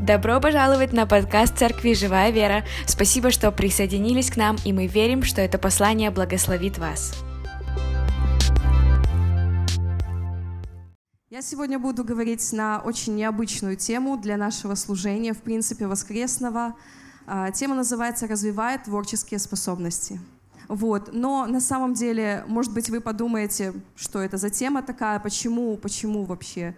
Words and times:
Добро 0.00 0.40
пожаловать 0.40 0.92
на 0.92 1.06
подкаст 1.06 1.56
Церкви 1.56 1.94
«Живая 1.94 2.30
вера». 2.30 2.64
Спасибо, 2.86 3.30
что 3.30 3.50
присоединились 3.50 4.30
к 4.30 4.36
нам, 4.36 4.56
и 4.64 4.72
мы 4.72 4.86
верим, 4.86 5.22
что 5.22 5.40
это 5.40 5.56
послание 5.56 6.10
благословит 6.10 6.78
вас. 6.78 7.14
Я 11.30 11.40
сегодня 11.42 11.78
буду 11.78 12.04
говорить 12.04 12.52
на 12.52 12.80
очень 12.80 13.14
необычную 13.14 13.76
тему 13.76 14.18
для 14.18 14.36
нашего 14.36 14.74
служения, 14.74 15.32
в 15.32 15.40
принципе, 15.40 15.86
воскресного. 15.86 16.74
А, 17.26 17.50
тема 17.50 17.74
называется 17.74 18.26
«Развивает 18.26 18.84
творческие 18.84 19.40
способности». 19.40 20.20
Вот. 20.68 21.10
Но 21.12 21.46
на 21.46 21.60
самом 21.60 21.94
деле, 21.94 22.44
может 22.46 22.72
быть, 22.72 22.90
вы 22.90 23.00
подумаете, 23.00 23.72
что 23.96 24.20
это 24.20 24.36
за 24.36 24.50
тема 24.50 24.82
такая, 24.82 25.18
почему, 25.20 25.76
почему 25.76 26.24
вообще 26.24 26.74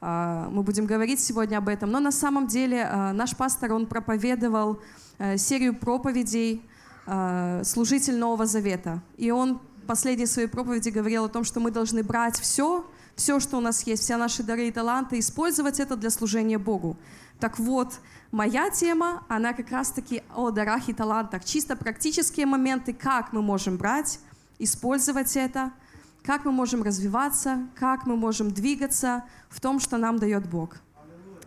мы 0.00 0.62
будем 0.62 0.86
говорить 0.86 1.20
сегодня 1.20 1.58
об 1.58 1.68
этом. 1.68 1.90
Но 1.90 2.00
на 2.00 2.12
самом 2.12 2.46
деле 2.46 2.84
а, 2.84 3.12
наш 3.12 3.36
пастор, 3.36 3.74
он 3.74 3.86
проповедовал 3.86 4.80
э, 5.18 5.36
серию 5.36 5.74
проповедей 5.74 6.62
а, 7.06 7.62
«Служитель 7.64 8.16
Нового 8.16 8.46
Завета». 8.46 9.02
И 9.18 9.30
он 9.30 9.60
в 9.82 9.86
последней 9.86 10.26
своей 10.26 10.48
проповеди 10.48 10.88
говорил 10.88 11.24
о 11.24 11.28
том, 11.28 11.44
что 11.44 11.60
мы 11.60 11.70
должны 11.70 12.02
брать 12.02 12.38
все, 12.38 12.86
все, 13.14 13.40
что 13.40 13.58
у 13.58 13.60
нас 13.60 13.82
есть, 13.82 14.02
все 14.02 14.16
наши 14.16 14.42
дары 14.42 14.68
и 14.68 14.72
таланты, 14.72 15.18
использовать 15.18 15.80
это 15.80 15.96
для 15.96 16.08
служения 16.08 16.58
Богу. 16.58 16.96
Так 17.38 17.58
вот, 17.58 18.00
моя 18.32 18.70
тема, 18.70 19.24
она 19.28 19.52
как 19.52 19.70
раз-таки 19.70 20.22
о 20.34 20.50
дарах 20.50 20.88
и 20.88 20.94
талантах. 20.94 21.44
Чисто 21.44 21.76
практические 21.76 22.46
моменты, 22.46 22.94
как 22.94 23.34
мы 23.34 23.42
можем 23.42 23.76
брать, 23.76 24.18
использовать 24.58 25.36
это– 25.36 25.72
как 26.22 26.44
мы 26.44 26.52
можем 26.52 26.82
развиваться, 26.82 27.66
как 27.74 28.06
мы 28.06 28.16
можем 28.16 28.50
двигаться 28.50 29.24
в 29.48 29.60
том, 29.60 29.80
что 29.80 29.96
нам 29.96 30.18
дает 30.18 30.48
Бог. 30.48 30.76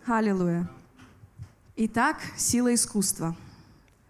Аллилуйя. 0.06 0.68
Итак, 1.76 2.18
сила 2.36 2.74
искусства. 2.74 3.34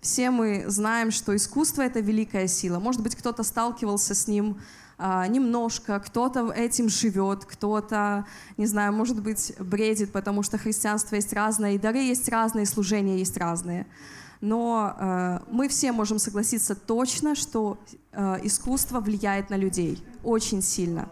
Все 0.00 0.30
мы 0.30 0.64
знаем, 0.66 1.10
что 1.10 1.34
искусство— 1.34 1.82
это 1.82 2.00
великая 2.00 2.46
сила. 2.46 2.78
Может 2.78 3.02
быть, 3.02 3.16
кто-то 3.16 3.42
сталкивался 3.42 4.14
с 4.14 4.28
ним 4.28 4.58
а, 4.98 5.26
немножко, 5.26 5.98
кто-то 5.98 6.52
этим 6.52 6.88
живет, 6.88 7.44
кто-то, 7.44 8.26
не 8.56 8.66
знаю, 8.66 8.92
может 8.92 9.22
быть, 9.22 9.54
бредит, 9.58 10.12
потому 10.12 10.42
что 10.42 10.58
христианство 10.58 11.16
есть 11.16 11.32
разное, 11.32 11.72
и 11.72 11.78
дары 11.78 11.98
есть 11.98 12.28
разные, 12.28 12.64
и 12.64 12.66
служения 12.66 13.18
есть 13.18 13.36
разные 13.36 13.86
но 14.44 14.94
э, 14.98 15.38
мы 15.50 15.68
все 15.68 15.90
можем 15.90 16.18
согласиться 16.18 16.74
точно, 16.74 17.34
что 17.34 17.78
э, 18.12 18.40
искусство 18.42 19.00
влияет 19.00 19.48
на 19.48 19.56
людей 19.56 20.04
очень 20.22 20.60
сильно. 20.60 21.08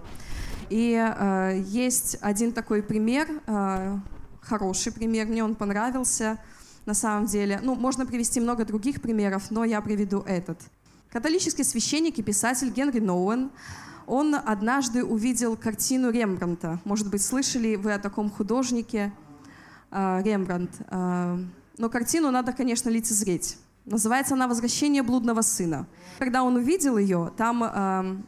И 0.69 0.93
э, 0.95 1.63
есть 1.67 2.19
один 2.21 2.53
такой 2.53 2.83
пример, 2.83 3.27
э, 3.47 3.99
хороший 4.43 4.93
пример, 4.93 5.27
мне 5.29 5.43
он 5.43 5.55
понравился 5.55 6.39
на 6.85 6.93
самом 6.93 7.25
деле. 7.25 7.59
Ну, 7.63 7.75
можно 7.75 8.05
привести 8.05 8.39
много 8.39 8.67
других 8.67 9.01
примеров, 9.01 9.51
но 9.51 9.65
я 9.65 9.81
приведу 9.81 10.21
этот. 10.21 10.61
Католический 11.11 11.65
священник 11.65 12.19
и 12.19 12.23
писатель 12.23 12.71
Генри 12.71 13.01
Ноуэн, 13.01 13.51
он 14.07 14.35
однажды 14.35 15.05
увидел 15.05 15.57
картину 15.57 16.11
Рембранта. 16.11 16.81
Может 16.85 17.09
быть, 17.11 17.23
слышали 17.23 17.77
вы 17.77 17.95
о 17.95 17.99
таком 17.99 18.31
художнике 18.31 19.11
э, 19.91 20.23
Рембрандт. 20.23 20.73
Э, 20.91 21.39
но 21.79 21.89
картину 21.89 22.31
надо, 22.31 22.53
конечно, 22.53 22.89
лицезреть. 22.89 23.57
Называется 23.85 24.35
она 24.35 24.47
«Возвращение 24.47 25.03
блудного 25.03 25.43
сына». 25.43 25.87
Когда 26.19 26.45
он 26.45 26.57
увидел 26.57 26.99
ее, 26.99 27.33
там, 27.37 27.65
э, 27.65 28.23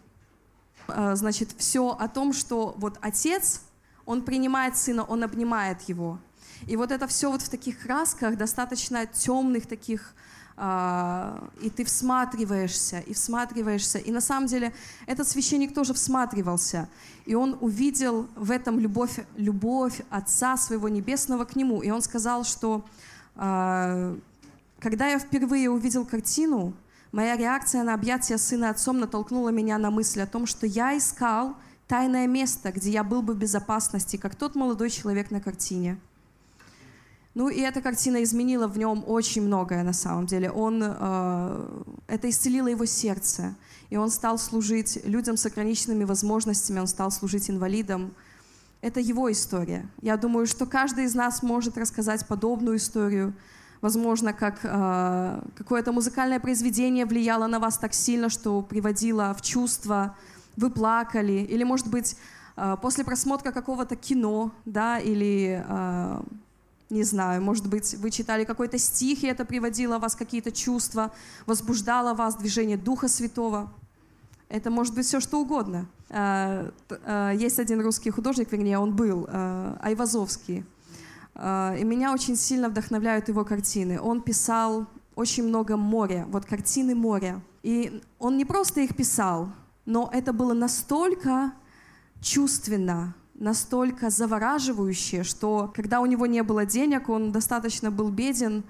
э, 0.88 1.16
значит, 1.16 1.50
все 1.58 1.90
о 1.90 2.08
том, 2.08 2.32
что 2.32 2.74
вот 2.78 2.98
отец, 3.00 3.60
он 4.04 4.22
принимает 4.22 4.76
сына, 4.76 5.04
он 5.04 5.22
обнимает 5.22 5.82
его. 5.82 6.18
И 6.66 6.76
вот 6.76 6.90
это 6.90 7.06
все 7.06 7.30
вот 7.30 7.42
в 7.42 7.48
таких 7.48 7.78
красках, 7.80 8.36
достаточно 8.36 9.06
темных 9.06 9.66
таких, 9.66 10.14
э, 10.56 11.48
и 11.62 11.70
ты 11.70 11.84
всматриваешься, 11.84 12.98
и 13.00 13.14
всматриваешься. 13.14 13.98
И 13.98 14.10
на 14.10 14.20
самом 14.20 14.48
деле 14.48 14.72
этот 15.06 15.28
священник 15.28 15.72
тоже 15.72 15.94
всматривался. 15.94 16.88
И 17.26 17.34
он 17.36 17.56
увидел 17.60 18.26
в 18.34 18.50
этом 18.50 18.80
любовь, 18.80 19.20
любовь 19.36 20.00
Отца 20.10 20.56
Своего 20.56 20.88
Небесного 20.88 21.44
к 21.44 21.54
нему. 21.54 21.80
И 21.80 21.90
он 21.90 22.02
сказал, 22.02 22.42
что 22.44 22.84
когда 23.34 25.08
я 25.08 25.18
впервые 25.18 25.70
увидел 25.70 26.04
картину, 26.04 26.74
моя 27.12 27.36
реакция 27.36 27.82
на 27.82 27.94
объятия 27.94 28.38
сына 28.38 28.70
отцом 28.70 28.98
натолкнула 28.98 29.48
меня 29.50 29.78
на 29.78 29.90
мысль 29.90 30.20
о 30.20 30.26
том, 30.26 30.46
что 30.46 30.66
я 30.66 30.96
искал 30.96 31.56
тайное 31.88 32.26
место, 32.26 32.72
где 32.72 32.90
я 32.90 33.04
был 33.04 33.22
бы 33.22 33.34
в 33.34 33.38
безопасности, 33.38 34.16
как 34.16 34.34
тот 34.34 34.54
молодой 34.54 34.90
человек 34.90 35.30
на 35.30 35.40
картине. 35.40 35.98
Ну 37.34 37.48
и 37.48 37.60
эта 37.60 37.80
картина 37.82 38.22
изменила 38.22 38.68
в 38.68 38.78
нем 38.78 39.02
очень 39.06 39.42
многое 39.42 39.82
на 39.82 39.92
самом 39.92 40.26
деле. 40.26 40.50
Он, 40.52 40.80
э, 40.82 41.82
это 42.06 42.30
исцелило 42.30 42.68
его 42.68 42.84
сердце, 42.86 43.56
и 43.90 43.96
он 43.96 44.10
стал 44.10 44.38
служить 44.38 45.00
людям 45.04 45.36
с 45.36 45.44
ограниченными 45.44 46.04
возможностями, 46.04 46.78
он 46.78 46.86
стал 46.86 47.10
служить 47.10 47.50
инвалидам, 47.50 48.14
это 48.84 49.00
его 49.00 49.32
история. 49.32 49.88
Я 50.02 50.18
думаю, 50.18 50.46
что 50.46 50.66
каждый 50.66 51.04
из 51.04 51.14
нас 51.14 51.42
может 51.42 51.78
рассказать 51.78 52.26
подобную 52.28 52.76
историю. 52.76 53.32
Возможно, 53.80 54.34
как 54.34 54.60
э, 54.62 55.40
какое-то 55.56 55.90
музыкальное 55.92 56.38
произведение 56.38 57.06
влияло 57.06 57.46
на 57.46 57.58
вас 57.58 57.78
так 57.78 57.94
сильно, 57.94 58.28
что 58.28 58.60
приводило 58.60 59.34
в 59.34 59.40
чувство, 59.40 60.14
вы 60.56 60.70
плакали, 60.70 61.32
или, 61.32 61.64
может 61.64 61.86
быть, 61.86 62.16
э, 62.56 62.76
после 62.82 63.04
просмотра 63.04 63.52
какого-то 63.52 63.96
кино, 63.96 64.52
да, 64.66 64.98
или, 64.98 65.64
э, 65.66 66.22
не 66.90 67.04
знаю, 67.04 67.40
может 67.42 67.66
быть, 67.66 67.94
вы 67.94 68.10
читали 68.10 68.44
какой-то 68.44 68.76
стих, 68.76 69.24
и 69.24 69.26
это 69.28 69.46
приводило 69.46 69.98
вас 69.98 70.14
какие-то 70.14 70.52
чувства, 70.52 71.10
возбуждало 71.46 72.12
вас 72.12 72.36
движение 72.36 72.76
Духа 72.76 73.08
Святого. 73.08 73.72
Это 74.48 74.70
может 74.70 74.94
быть 74.94 75.06
все, 75.06 75.20
что 75.20 75.40
угодно. 75.40 75.86
Э, 76.10 76.70
э, 76.88 77.32
есть 77.36 77.58
один 77.58 77.80
русский 77.80 78.10
художник, 78.10 78.52
вернее, 78.52 78.78
он 78.78 78.94
был, 78.94 79.26
э, 79.28 79.76
Айвазовский. 79.80 80.64
И 81.36 81.84
меня 81.84 82.12
очень 82.12 82.36
сильно 82.36 82.68
вдохновляют 82.68 83.26
его 83.26 83.44
картины. 83.44 84.00
Он 84.00 84.20
писал 84.20 84.86
очень 85.16 85.42
много 85.42 85.76
моря, 85.76 86.26
вот 86.28 86.44
картины 86.44 86.94
моря. 86.94 87.40
И 87.64 88.00
он 88.20 88.36
не 88.36 88.44
просто 88.44 88.82
их 88.82 88.94
писал, 88.94 89.48
но 89.84 90.08
это 90.12 90.32
было 90.32 90.54
настолько 90.54 91.52
чувственно, 92.20 93.16
настолько 93.34 94.10
завораживающе, 94.10 95.24
что 95.24 95.72
когда 95.74 96.00
у 96.00 96.06
него 96.06 96.26
не 96.26 96.44
было 96.44 96.64
денег, 96.64 97.08
он 97.08 97.32
достаточно 97.32 97.90
был 97.90 98.10
беден, 98.10 98.62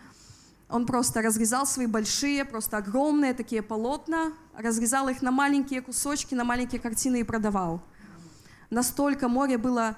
он 0.75 0.87
просто 0.87 1.23
разрезал 1.23 1.67
свои 1.67 1.87
большие, 1.87 2.45
просто 2.45 2.79
огромные 2.79 3.33
такие 3.33 3.63
полотна, 3.63 4.33
разрезал 4.59 5.09
их 5.09 5.23
на 5.23 5.31
маленькие 5.31 5.81
кусочки, 5.81 6.35
на 6.35 6.43
маленькие 6.43 6.81
картины 6.81 7.21
и 7.21 7.23
продавал. 7.23 7.81
Настолько 8.71 9.29
море 9.29 9.57
было 9.57 9.97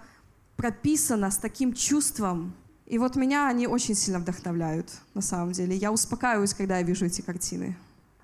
прописано 0.56 1.30
с 1.30 1.38
таким 1.38 1.72
чувством. 1.72 2.52
И 2.84 2.98
вот 2.98 3.16
меня 3.16 3.48
они 3.48 3.66
очень 3.66 3.94
сильно 3.94 4.18
вдохновляют, 4.18 4.90
на 5.14 5.22
самом 5.22 5.52
деле. 5.52 5.74
Я 5.74 5.92
успокаиваюсь, 5.92 6.52
когда 6.52 6.76
я 6.76 6.82
вижу 6.82 7.06
эти 7.06 7.22
картины. 7.22 7.74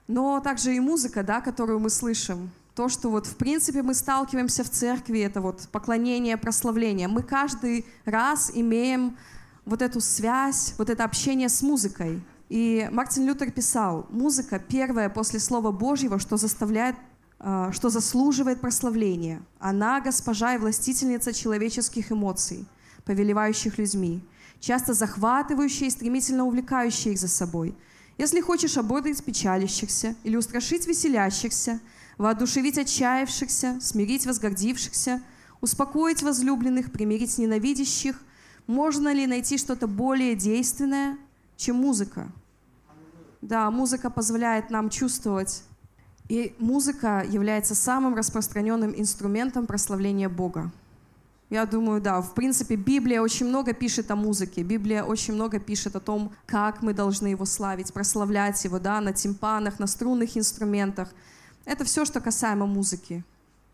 Но 0.06 0.38
также 0.40 0.76
и 0.76 0.80
музыка, 0.80 1.22
да, 1.22 1.40
которую 1.40 1.80
мы 1.80 1.88
слышим. 1.88 2.50
То, 2.74 2.90
что 2.90 3.08
вот 3.08 3.26
в 3.26 3.36
принципе 3.36 3.80
мы 3.82 3.94
сталкиваемся 3.94 4.62
в 4.62 4.68
церкви, 4.68 5.20
это 5.20 5.40
вот 5.40 5.68
поклонение, 5.72 6.36
прославление. 6.36 7.08
Мы 7.08 7.22
каждый 7.22 7.86
раз 8.04 8.50
имеем 8.54 9.16
вот 9.64 9.80
эту 9.80 10.02
связь, 10.02 10.74
вот 10.76 10.90
это 10.90 11.04
общение 11.04 11.48
с 11.48 11.62
музыкой. 11.62 12.22
И 12.52 12.86
Мартин 12.92 13.24
Лютер 13.26 13.50
писал, 13.50 14.06
музыка 14.10 14.58
первая 14.58 15.08
после 15.08 15.40
Слова 15.40 15.72
Божьего, 15.72 16.18
что 16.18 16.36
заставляет 16.36 16.96
а, 17.38 17.72
что 17.72 17.88
заслуживает 17.88 18.60
прославления. 18.60 19.40
Она 19.58 20.02
госпожа 20.02 20.54
и 20.54 20.58
властительница 20.58 21.32
человеческих 21.32 22.12
эмоций, 22.12 22.66
повелевающих 23.06 23.78
людьми, 23.78 24.22
часто 24.60 24.92
захватывающая 24.92 25.86
и 25.86 25.90
стремительно 25.90 26.44
увлекающая 26.44 27.12
их 27.12 27.18
за 27.18 27.28
собой. 27.28 27.74
Если 28.18 28.42
хочешь 28.42 28.76
ободрить 28.76 29.24
печалящихся 29.24 30.14
или 30.22 30.36
устрашить 30.36 30.86
веселящихся, 30.86 31.80
воодушевить 32.18 32.76
отчаявшихся, 32.76 33.78
смирить 33.80 34.26
возгордившихся, 34.26 35.22
успокоить 35.62 36.22
возлюбленных, 36.22 36.92
примирить 36.92 37.38
ненавидящих, 37.38 38.20
можно 38.66 39.10
ли 39.10 39.26
найти 39.26 39.56
что-то 39.56 39.86
более 39.86 40.34
действенное, 40.34 41.16
чем 41.56 41.76
музыка? 41.76 42.30
Да, 43.42 43.70
музыка 43.70 44.08
позволяет 44.08 44.70
нам 44.70 44.88
чувствовать. 44.88 45.64
И 46.28 46.54
музыка 46.58 47.24
является 47.28 47.74
самым 47.74 48.14
распространенным 48.14 48.94
инструментом 48.96 49.66
прославления 49.66 50.28
Бога. 50.28 50.70
Я 51.50 51.66
думаю, 51.66 52.00
да, 52.00 52.22
в 52.22 52.34
принципе, 52.34 52.76
Библия 52.76 53.20
очень 53.20 53.46
много 53.46 53.74
пишет 53.74 54.10
о 54.10 54.16
музыке. 54.16 54.62
Библия 54.62 55.02
очень 55.02 55.34
много 55.34 55.58
пишет 55.58 55.96
о 55.96 56.00
том, 56.00 56.32
как 56.46 56.80
мы 56.82 56.94
должны 56.94 57.26
его 57.26 57.44
славить, 57.44 57.92
прославлять 57.92 58.64
его, 58.64 58.78
да, 58.78 59.00
на 59.00 59.12
тимпанах, 59.12 59.78
на 59.78 59.86
струнных 59.86 60.34
инструментах. 60.38 61.12
Это 61.66 61.84
все, 61.84 62.04
что 62.06 62.20
касаемо 62.20 62.66
музыки. 62.66 63.22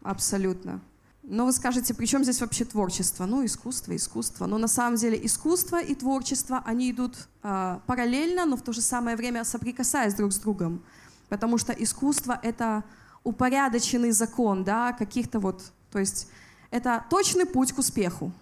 Абсолютно. 0.02 0.80
Но 1.30 1.44
вы 1.44 1.52
скажете, 1.52 1.92
при 1.92 2.06
чем 2.06 2.22
здесь 2.24 2.40
вообще 2.40 2.64
творчество? 2.64 3.26
Ну, 3.26 3.44
искусство, 3.44 3.94
искусство. 3.94 4.46
Но 4.46 4.56
на 4.56 4.66
самом 4.66 4.96
деле 4.96 5.20
искусство 5.26 5.78
и 5.78 5.94
творчество, 5.94 6.62
они 6.64 6.90
идут 6.90 7.28
э, 7.42 7.78
параллельно, 7.86 8.46
но 8.46 8.56
в 8.56 8.62
то 8.62 8.72
же 8.72 8.80
самое 8.80 9.14
время 9.14 9.44
соприкасаясь 9.44 10.14
друг 10.14 10.32
с 10.32 10.38
другом. 10.38 10.82
Потому 11.28 11.58
что 11.58 11.74
искусство— 11.74 12.40
это 12.42 12.82
упорядоченный 13.24 14.12
закон, 14.12 14.64
да, 14.64 14.94
каких-то 14.94 15.38
вот, 15.38 15.70
то 15.92 15.98
есть 15.98 16.28
это 16.70 17.04
точный 17.10 17.44
путь 17.44 17.72
к 17.72 17.78
успеху. 17.78 18.32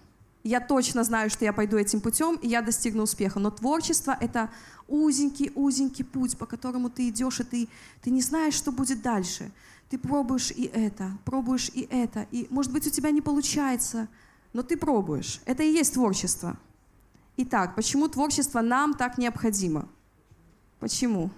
Я 0.45 0.61
точно 0.61 1.03
знаю, 1.03 1.29
что 1.29 1.43
я 1.43 1.51
пойду 1.51 1.75
этим 1.77 1.99
путем, 1.99 2.35
и 2.35 2.47
я 2.47 2.61
достигну 2.61 3.03
успеха. 3.03 3.37
Но 3.37 3.51
творчество— 3.51 4.15
это 4.21 4.49
узенький-узенький 4.87 6.05
путь, 6.05 6.37
по 6.37 6.45
которому 6.45 6.89
ты 6.89 7.09
идешь, 7.09 7.41
и 7.41 7.43
ты, 7.43 7.67
ты 8.01 8.11
не 8.11 8.21
знаешь, 8.21 8.53
что 8.53 8.71
будет 8.71 9.01
дальше. 9.01 9.51
Ты 9.89 9.97
пробуешь 9.97 10.51
и 10.51 10.65
это, 10.65 11.17
пробуешь 11.23 11.69
и 11.73 11.87
это, 11.89 12.27
и, 12.31 12.47
может 12.49 12.73
быть, 12.73 12.85
у 12.87 12.89
тебя 12.89 13.11
не 13.11 13.21
получается, 13.21 14.09
но 14.53 14.61
ты 14.61 14.75
пробуешь. 14.75 15.41
Это 15.45 15.63
и 15.63 15.71
есть 15.71 15.93
творчество. 15.93 16.57
Итак, 17.37 17.75
почему 17.75 18.07
творчество 18.07 18.61
нам 18.61 18.93
так 18.93 19.17
необходимо? 19.17 19.87
Почему? 20.79 21.29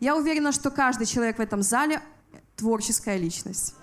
Я 0.00 0.16
уверена, 0.16 0.52
что 0.52 0.70
каждый 0.70 1.06
человек 1.06 1.38
в 1.38 1.40
этом 1.40 1.62
зале 1.62 2.00
творческая 2.56 3.16
личность. 3.16 3.74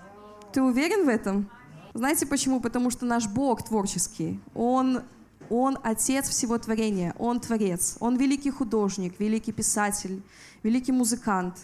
Ты 0.52 0.62
уверен 0.62 1.04
в 1.04 1.08
этом? 1.08 1.50
Знаете 1.94 2.26
почему? 2.26 2.60
Потому 2.60 2.90
что 2.90 3.06
наш 3.06 3.26
Бог 3.26 3.62
творческий. 3.62 4.40
Он, 4.54 5.02
он 5.50 5.78
отец 5.82 6.28
всего 6.28 6.58
творения. 6.58 7.14
Он 7.18 7.40
творец. 7.40 7.96
Он 8.00 8.16
великий 8.16 8.50
художник, 8.50 9.20
великий 9.20 9.52
писатель, 9.52 10.22
великий 10.62 10.92
музыкант. 10.92 11.56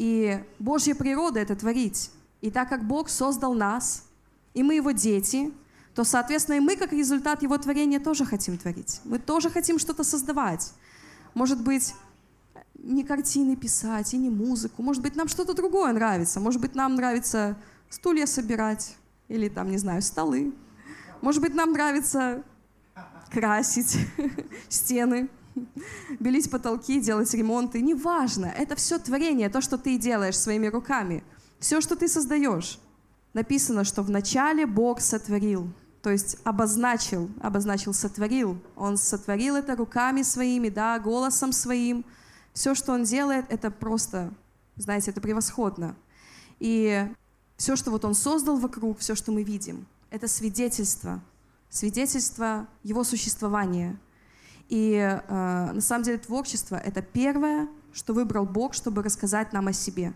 И 0.00 0.42
Божья 0.58 0.94
природа— 0.94 1.40
это 1.40 1.54
творить. 1.54 2.10
И 2.40 2.50
так 2.50 2.70
как 2.70 2.86
Бог 2.86 3.10
создал 3.10 3.52
нас, 3.52 4.06
и 4.54 4.62
мы 4.62 4.76
Его 4.76 4.92
дети, 4.92 5.52
то, 5.94 6.04
соответственно, 6.04 6.56
и 6.56 6.60
мы, 6.60 6.76
как 6.76 6.94
результат 6.94 7.42
Его 7.42 7.58
творения, 7.58 8.00
тоже 8.00 8.24
хотим 8.24 8.56
творить. 8.56 9.02
Мы 9.04 9.18
тоже 9.18 9.50
хотим 9.50 9.78
что-то 9.78 10.02
создавать. 10.02 10.72
Может 11.34 11.62
быть, 11.62 11.92
не 12.78 13.04
картины 13.04 13.56
писать 13.56 14.14
и 14.14 14.16
не 14.16 14.30
музыку. 14.30 14.82
Может 14.82 15.02
быть, 15.02 15.16
нам 15.16 15.28
что-то 15.28 15.52
другое 15.52 15.92
нравится. 15.92 16.40
Может 16.40 16.62
быть, 16.62 16.74
нам 16.74 16.94
нравится 16.94 17.58
стулья 17.90 18.24
собирать 18.24 18.96
или 19.28 19.50
там, 19.50 19.70
не 19.70 19.76
знаю, 19.76 20.00
столы. 20.00 20.54
Может 21.20 21.42
быть, 21.42 21.54
нам 21.54 21.72
нравится 21.72 22.42
красить 23.30 23.98
стены, 24.70 25.28
белить 26.20 26.50
потолки, 26.50 27.00
делать 27.00 27.32
ремонты. 27.34 27.80
Неважно, 27.80 28.46
это 28.46 28.76
все 28.76 28.98
творение, 28.98 29.48
то, 29.48 29.60
что 29.60 29.78
ты 29.78 29.98
делаешь 29.98 30.38
своими 30.38 30.66
руками. 30.66 31.22
Все, 31.58 31.80
что 31.80 31.96
ты 31.96 32.08
создаешь. 32.08 32.78
Написано, 33.32 33.84
что 33.84 34.02
вначале 34.02 34.66
Бог 34.66 35.00
сотворил, 35.00 35.72
то 36.02 36.10
есть 36.10 36.38
обозначил, 36.44 37.30
обозначил, 37.40 37.92
сотворил. 37.92 38.58
Он 38.76 38.96
сотворил 38.96 39.56
это 39.56 39.76
руками 39.76 40.22
своими, 40.22 40.68
да, 40.68 40.98
голосом 40.98 41.52
своим. 41.52 42.04
Все, 42.54 42.74
что 42.74 42.92
он 42.92 43.04
делает, 43.04 43.46
это 43.48 43.70
просто, 43.70 44.32
знаете, 44.76 45.10
это 45.10 45.20
превосходно. 45.20 45.94
И 46.58 47.06
все, 47.56 47.76
что 47.76 47.90
вот 47.90 48.04
он 48.04 48.14
создал 48.14 48.56
вокруг, 48.56 48.98
все, 48.98 49.14
что 49.14 49.30
мы 49.30 49.42
видим, 49.42 49.86
это 50.10 50.26
свидетельство, 50.26 51.20
свидетельство 51.68 52.66
его 52.82 53.04
существования. 53.04 53.98
И 54.70 54.94
э, 54.94 55.72
на 55.72 55.80
самом 55.80 56.04
деле 56.04 56.18
творчество— 56.18 56.76
это 56.84 57.02
первое, 57.02 57.68
что 57.92 58.14
выбрал 58.14 58.46
Бог, 58.46 58.72
чтобы 58.72 59.02
рассказать 59.02 59.52
нам 59.52 59.66
о 59.66 59.72
себе. 59.72 60.12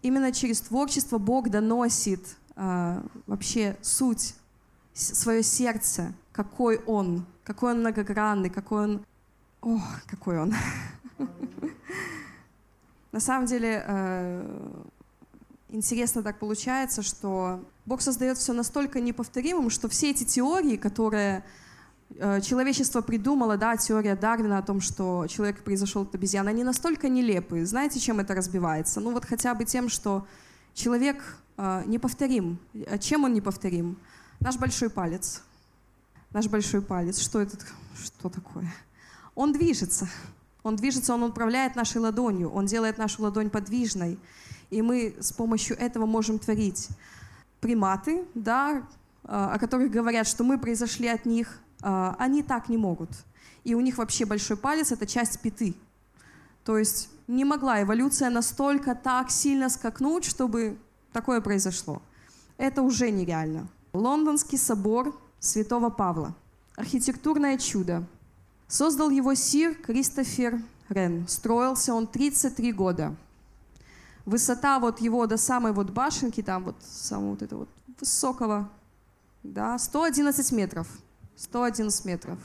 Именно 0.00 0.32
через 0.32 0.62
творчество 0.62 1.18
Бог 1.18 1.50
доносит 1.50 2.36
э, 2.56 3.02
вообще 3.26 3.76
суть, 3.82 4.34
свое 4.94 5.42
сердце, 5.42 6.14
какой 6.32 6.78
Он, 6.86 7.26
какой 7.44 7.72
Он 7.72 7.80
многогранный, 7.80 8.48
какой 8.48 8.84
Он... 8.84 9.06
О, 9.60 9.78
какой 10.06 10.38
Он! 10.38 10.54
На 13.12 13.20
самом 13.20 13.44
деле, 13.44 13.84
э, 13.86 14.80
интересно 15.68 16.22
так 16.22 16.38
получается, 16.38 17.02
что 17.02 17.62
Бог 17.84 18.00
создает 18.00 18.38
все 18.38 18.54
настолько 18.54 18.98
неповторимым, 19.00 19.68
что 19.68 19.90
все 19.90 20.10
эти 20.10 20.24
теории, 20.24 20.76
которые 20.76 21.44
человечество 22.42 23.00
придумало, 23.00 23.56
да, 23.56 23.76
теория 23.76 24.16
Дарвина 24.16 24.58
о 24.58 24.62
том, 24.62 24.80
что 24.80 25.26
человек 25.28 25.62
произошел 25.62 26.02
от 26.02 26.14
обезьяны, 26.14 26.50
они 26.50 26.64
настолько 26.64 27.08
нелепые. 27.08 27.66
Знаете, 27.66 28.00
чем 28.00 28.20
это 28.20 28.34
разбивается? 28.34 29.00
Ну 29.00 29.12
вот 29.12 29.24
хотя 29.24 29.54
бы 29.54 29.64
тем, 29.64 29.88
что 29.88 30.26
человек 30.74 31.22
э, 31.56 31.82
неповторим. 31.86 32.58
А 32.86 32.98
чем 32.98 33.24
он 33.24 33.34
неповторим? 33.34 33.98
Наш 34.40 34.56
большой 34.56 34.90
палец. 34.90 35.42
Наш 36.32 36.46
большой 36.46 36.82
палец. 36.82 37.18
Что 37.18 37.40
это? 37.40 37.56
Что 38.02 38.28
такое? 38.28 38.72
Он 39.34 39.52
движется. 39.52 40.08
Он 40.62 40.76
движется, 40.76 41.12
он 41.14 41.22
управляет 41.24 41.76
нашей 41.76 41.98
ладонью, 41.98 42.50
он 42.50 42.64
делает 42.64 42.96
нашу 42.96 43.22
ладонь 43.22 43.50
подвижной 43.50 44.18
и 44.74 44.82
мы 44.82 45.14
с 45.20 45.32
помощью 45.32 45.78
этого 45.78 46.06
можем 46.06 46.38
творить. 46.38 46.88
Приматы, 47.60 48.24
да, 48.34 48.82
а, 49.22 49.54
о 49.54 49.58
которых 49.58 49.90
говорят, 49.90 50.26
что 50.26 50.44
мы 50.44 50.58
произошли 50.58 51.08
от 51.08 51.26
них, 51.26 51.58
они 52.18 52.42
так 52.42 52.68
не 52.68 52.76
могут. 52.76 53.10
И 53.64 53.74
у 53.74 53.80
них 53.80 53.98
вообще 53.98 54.24
большой 54.24 54.56
палец— 54.56 54.92
это 54.92 55.06
часть 55.06 55.40
пяты. 55.40 55.74
То 56.64 56.78
есть 56.78 57.08
не 57.26 57.44
могла 57.44 57.82
эволюция 57.82 58.30
настолько 58.30 58.94
так 58.94 59.30
сильно 59.30 59.68
скакнуть, 59.68 60.24
чтобы 60.24 60.76
такое 61.12 61.40
произошло. 61.40 62.02
Это 62.56 62.82
уже 62.82 63.10
нереально. 63.10 63.68
Лондонский 63.92 64.58
собор 64.58 65.18
Святого 65.40 65.90
Павла. 65.90 66.34
Архитектурное 66.76 67.58
чудо. 67.58 68.04
Создал 68.68 69.10
его 69.10 69.34
сир 69.34 69.74
Кристофер 69.74 70.60
Рен. 70.88 71.28
Строился 71.28 71.94
он 71.94 72.06
33 72.06 72.72
года 72.72 73.14
высота 74.26 74.78
вот 74.78 75.00
его 75.00 75.26
до 75.26 75.36
самой 75.36 75.72
вот 75.72 75.90
башенки, 75.90 76.42
там 76.42 76.64
вот 76.64 76.76
самого 76.82 77.30
вот 77.30 77.42
этого 77.42 77.58
вот 77.60 77.68
высокого, 78.00 78.70
да, 79.42 79.78
111 79.78 80.52
метров. 80.52 80.88
111 81.36 82.04
метров. 82.04 82.38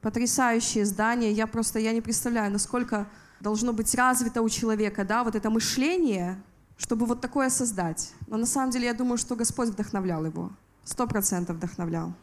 Потрясающее 0.00 0.84
здание. 0.84 1.32
Я 1.32 1.46
просто, 1.46 1.78
я 1.78 1.92
не 1.92 2.00
представляю, 2.00 2.50
насколько 2.50 3.08
должно 3.40 3.72
быть 3.72 3.94
развито 3.94 4.42
у 4.42 4.48
человека, 4.48 5.04
да, 5.04 5.24
вот 5.24 5.34
это 5.34 5.50
мышление, 5.50 6.42
чтобы 6.76 7.06
вот 7.06 7.20
такое 7.20 7.50
создать. 7.50 8.12
Но 8.26 8.36
на 8.36 8.46
самом 8.46 8.70
деле 8.70 8.86
я 8.86 8.94
думаю, 8.94 9.18
что 9.18 9.36
Господь 9.36 9.68
вдохновлял 9.68 10.24
его. 10.24 10.50
Сто 10.84 11.06
процентов 11.06 11.56
вдохновлял. 11.56 12.14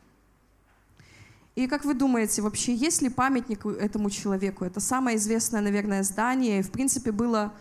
И 1.56 1.68
как 1.68 1.86
вы 1.86 1.94
думаете, 1.94 2.42
вообще 2.42 2.76
есть 2.76 3.02
ли 3.02 3.10
памятник 3.10 3.66
этому 3.66 4.10
человеку? 4.10 4.64
Это 4.66 4.80
самое 4.80 5.18
известное, 5.18 5.62
наверное, 5.62 6.04
здание. 6.04 6.60
И, 6.60 6.64
в 6.64 6.72
принципе, 6.72 7.12
было 7.12 7.54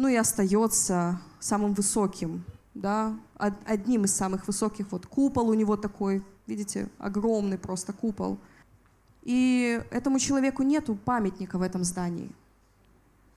ну 0.00 0.08
и 0.08 0.16
остается 0.16 1.20
самым 1.40 1.74
высоким, 1.74 2.42
да, 2.72 3.14
одним 3.36 4.04
из 4.04 4.14
самых 4.14 4.46
высоких. 4.46 4.90
Вот 4.92 5.06
купол 5.06 5.50
у 5.50 5.54
него 5.54 5.76
такой, 5.76 6.24
видите, 6.50 6.88
огромный 6.98 7.58
просто 7.58 7.92
купол. 7.92 8.38
И 9.22 9.82
этому 9.90 10.18
человеку 10.18 10.62
нету 10.62 10.94
памятника 10.94 11.58
в 11.58 11.62
этом 11.62 11.84
здании. 11.84 12.30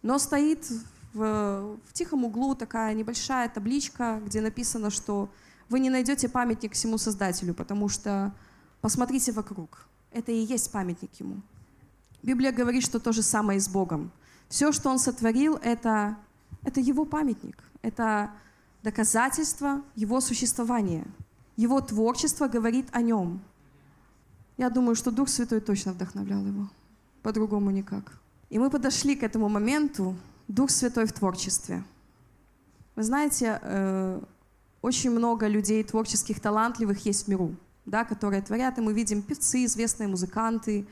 Но 0.01 0.19
стоит 0.19 0.69
в, 1.13 1.77
в 1.85 1.93
тихом 1.93 2.25
углу 2.25 2.55
такая 2.55 2.93
небольшая 2.93 3.47
табличка, 3.49 4.21
где 4.25 4.41
написано, 4.41 4.89
что 4.89 5.29
вы 5.69 5.79
не 5.79 5.89
найдете 5.89 6.27
памятник 6.27 6.73
всему 6.73 6.97
Создателю, 6.97 7.53
потому 7.53 7.89
что 7.89 8.33
посмотрите 8.81 9.31
вокруг. 9.31 9.87
Это 10.11 10.31
и 10.31 10.39
есть 10.39 10.71
памятник 10.71 11.11
ему. 11.19 11.41
Библия 12.21 12.51
говорит, 12.51 12.83
что 12.83 12.99
то 12.99 13.11
же 13.11 13.21
самое 13.21 13.57
и 13.57 13.61
с 13.61 13.69
Богом. 13.69 14.11
Все, 14.49 14.71
что 14.71 14.89
Он 14.89 14.99
сотворил, 14.99 15.55
это 15.63 16.17
это 16.63 16.79
его 16.79 17.05
памятник, 17.05 17.61
это 17.81 18.31
доказательство 18.83 19.81
его 19.95 20.21
существования. 20.21 21.05
Его 21.55 21.81
творчество 21.81 22.47
говорит 22.47 22.87
о 22.91 23.01
нем. 23.01 23.41
Я 24.57 24.69
думаю, 24.69 24.95
что 24.95 25.11
Дух 25.11 25.29
Святой 25.29 25.59
точно 25.59 25.93
вдохновлял 25.93 26.45
его. 26.45 26.69
По-другому 27.21 27.71
никак. 27.71 28.19
И 28.49 28.59
мы 28.59 28.69
подошли 28.69 29.15
к 29.15 29.23
этому 29.23 29.49
моменту, 29.49 30.15
Дух 30.47 30.69
Святой 30.69 31.05
в 31.05 31.13
творчестве. 31.13 31.83
Вы 32.95 33.03
знаете, 33.03 33.59
э, 33.61 34.21
очень 34.81 35.11
много 35.11 35.47
людей 35.47 35.83
творческих, 35.83 36.39
талантливых 36.39 37.05
есть 37.05 37.25
в 37.25 37.27
миру, 37.29 37.55
да, 37.85 38.03
которые 38.03 38.41
творят, 38.41 38.77
и 38.77 38.81
мы 38.81 38.93
видим 38.93 39.21
певцы, 39.21 39.65
известные 39.65 40.07
музыканты, 40.07 40.85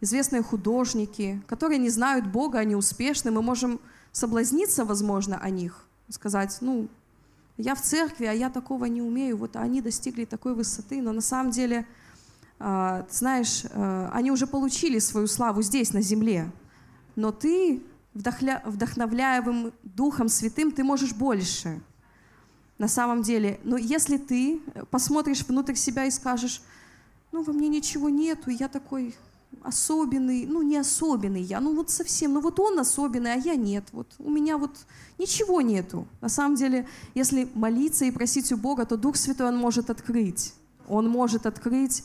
известные 0.00 0.42
художники, 0.42 1.42
которые 1.46 1.78
не 1.78 1.90
знают 1.90 2.26
Бога, 2.26 2.60
они 2.60 2.76
успешны, 2.76 3.30
мы 3.30 3.42
можем 3.42 3.80
соблазниться, 4.12 4.84
возможно, 4.84 5.38
о 5.38 5.50
них, 5.50 5.84
сказать, 6.08 6.56
ну, 6.60 6.88
я 7.56 7.74
в 7.74 7.82
церкви, 7.82 8.24
а 8.24 8.32
я 8.32 8.50
такого 8.50 8.86
не 8.86 9.02
умею, 9.02 9.36
вот 9.36 9.56
они 9.56 9.80
достигли 9.80 10.24
такой 10.24 10.54
высоты, 10.54 11.02
но 11.02 11.12
на 11.12 11.20
самом 11.20 11.50
деле, 11.50 11.86
э, 12.58 13.04
знаешь, 13.10 13.64
э, 13.64 14.08
они 14.12 14.30
уже 14.30 14.46
получили 14.46 14.98
свою 14.98 15.26
славу 15.26 15.62
здесь, 15.62 15.92
на 15.92 16.00
земле, 16.00 16.50
но 17.16 17.30
ты, 17.30 17.82
вдохновляемым 18.14 19.72
Духом 19.82 20.28
Святым, 20.28 20.72
ты 20.72 20.84
можешь 20.84 21.14
больше. 21.14 21.80
на 22.78 22.88
самом 22.88 23.22
деле. 23.22 23.60
Но 23.62 23.76
если 23.76 24.16
ты 24.16 24.60
посмотришь 24.90 25.44
внутрь 25.46 25.74
себя 25.74 26.04
и 26.06 26.10
скажешь, 26.10 26.62
ну, 27.30 27.44
во 27.44 27.52
мне 27.52 27.68
ничего 27.68 28.08
нету, 28.08 28.50
я 28.50 28.66
такой 28.66 29.14
особенный, 29.62 30.46
ну, 30.46 30.62
не 30.62 30.76
особенный 30.76 31.42
я, 31.42 31.60
ну, 31.60 31.74
вот 31.74 31.90
совсем, 31.90 32.34
ну, 32.34 32.40
вот 32.40 32.58
он 32.60 32.78
особенный, 32.78 33.34
а 33.34 33.36
я 33.36 33.54
нет, 33.54 33.84
вот 33.92 34.08
у 34.18 34.30
меня 34.30 34.58
вот 34.58 34.76
ничего 35.18 35.60
нету. 35.60 36.06
На 36.20 36.28
самом 36.28 36.56
деле, 36.56 36.86
если 37.14 37.48
молиться 37.54 38.04
и 38.04 38.10
просить 38.10 38.52
у 38.52 38.56
Бога, 38.56 38.84
то 38.84 38.96
Дух 38.96 39.16
Святой 39.16 39.48
Он 39.48 39.56
может 39.56 39.90
открыть. 39.90 40.54
Он 40.88 41.08
может 41.08 41.46
открыть 41.46 42.04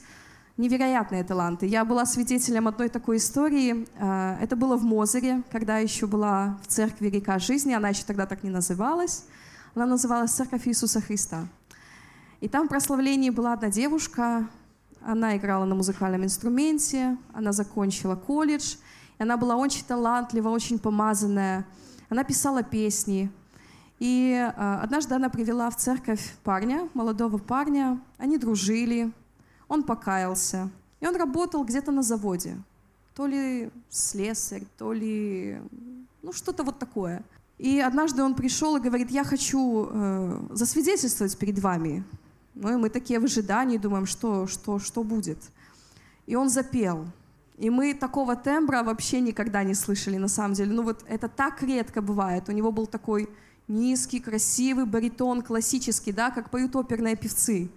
невероятные 0.58 1.24
таланты. 1.24 1.68
Я 1.68 1.86
была 1.86 2.06
свидетелем 2.06 2.68
одной 2.68 2.90
такой 2.90 3.18
истории. 3.18 3.88
А, 4.00 4.38
это 4.42 4.56
было 4.56 4.76
в 4.76 4.84
Мозере, 4.84 5.44
когда 5.52 5.78
еще 5.78 6.08
была 6.08 6.60
в 6.64 6.68
церкви 6.68 7.08
«Река 7.10 7.40
жизни». 7.40 7.74
Она 7.74 7.90
еще 7.90 8.04
тогда 8.04 8.26
так 8.26 8.44
не 8.44 8.50
называлась. 8.50 9.26
Она 9.76 9.86
называлась 9.86 10.32
«Церковь 10.32 10.68
Иисуса 10.68 11.00
Христа». 11.02 11.48
И 12.40 12.48
там 12.48 12.66
в 12.66 12.70
прославлении 12.70 13.32
была 13.32 13.54
одна 13.54 13.70
девушка, 13.70 14.48
она 15.08 15.38
играла 15.38 15.64
на 15.64 15.74
музыкальном 15.74 16.26
инструменте, 16.26 17.18
она 17.34 17.54
закончила 17.54 18.16
колледж, 18.16 18.76
и 19.18 19.24
она 19.24 19.38
была 19.38 19.56
очень 19.56 19.86
талантлива, 19.86 20.50
очень 20.50 20.80
помазанная. 20.80 21.66
Она 22.10 22.26
писала 22.26 22.62
песни. 22.62 23.32
И 24.00 24.34
э, 24.34 24.80
однажды 24.84 25.16
она 25.16 25.30
привела 25.30 25.70
в 25.70 25.78
церковь 25.78 26.36
парня, 26.44 26.90
молодого 26.94 27.38
парня. 27.38 28.00
Они 28.18 28.38
дружили, 28.38 29.12
он 29.70 29.84
покаялся. 29.84 30.70
И 31.00 31.08
он 31.08 31.16
работал 31.16 31.64
где-то 31.64 31.92
на 31.92 32.04
заводе. 32.04 32.58
То 33.16 33.28
ли 33.28 33.72
слесарь, 33.90 34.66
то 34.78 34.92
ли... 34.92 35.62
Ну, 36.22 36.34
что-то 36.34 36.64
вот 36.64 36.80
такое. 36.80 37.24
И 37.58 37.80
однажды 37.80 38.24
он 38.24 38.36
пришел 38.36 38.76
и 38.76 38.82
говорит, 38.82 39.10
я 39.10 39.24
хочу 39.24 39.88
э, 39.90 40.48
засвидетельствовать 40.52 41.38
перед 41.38 41.60
вами. 41.60 42.04
Ну 42.60 42.74
и 42.74 42.76
мы 42.76 42.90
такие 42.90 43.20
в 43.20 43.24
ожидании 43.24 43.78
думаем, 43.78 44.08
что, 44.08 44.48
что, 44.48 44.80
что 44.80 45.04
будет. 45.04 45.38
И 46.26 46.36
он 46.36 46.50
запел. 46.50 47.06
И 47.58 47.70
мы 47.70 47.94
такого 47.94 48.36
тембра 48.36 48.84
вообще 48.84 49.22
никогда 49.22 49.64
не 49.64 49.76
слышали, 49.76 50.18
на 50.18 50.28
самом 50.28 50.54
деле. 50.54 50.74
Ну 50.74 50.84
вот 50.84 51.06
это 51.08 51.28
так 51.28 51.62
редко 51.62 52.02
бывает. 52.02 52.50
У 52.50 52.52
него 52.52 52.72
был 52.72 52.88
такой 52.88 53.30
низкий, 53.68 54.20
красивый 54.20 54.86
баритон, 54.86 55.44
классический, 55.44 56.12
да, 56.12 56.32
как 56.32 56.50
поют 56.50 56.76
оперные 56.76 57.16
певцы. 57.16 57.70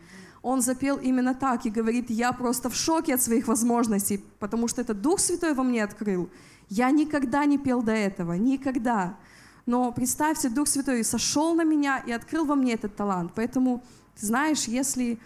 Он 0.43 0.63
запел 0.63 0.97
именно 0.97 1.35
так 1.35 1.67
и 1.67 1.71
говорит, 1.71 2.09
я 2.09 2.33
просто 2.33 2.71
в 2.71 2.75
шоке 2.75 3.15
от 3.15 3.23
своих 3.23 3.49
возможностей, 3.49 4.25
потому 4.39 4.69
что 4.69 4.81
это 4.81 4.95
Дух 4.95 5.21
Святой 5.21 5.53
во 5.53 5.63
мне 5.63 5.85
открыл. 5.85 6.31
Я 6.71 6.91
никогда 6.91 7.45
не 7.45 7.59
пел 7.59 7.83
до 7.83 7.93
этого, 7.93 8.33
никогда. 8.33 9.19
Но 9.67 9.93
представьте, 9.93 10.49
Дух 10.49 10.69
Святой 10.69 11.05
сошел 11.05 11.55
на 11.55 11.65
меня 11.65 11.99
и 11.99 12.13
открыл 12.13 12.47
во 12.47 12.55
мне 12.55 12.73
этот 12.73 12.97
талант. 12.97 13.33
Поэтому 13.35 13.83
знаешь, 14.21 14.65
если 14.65 15.19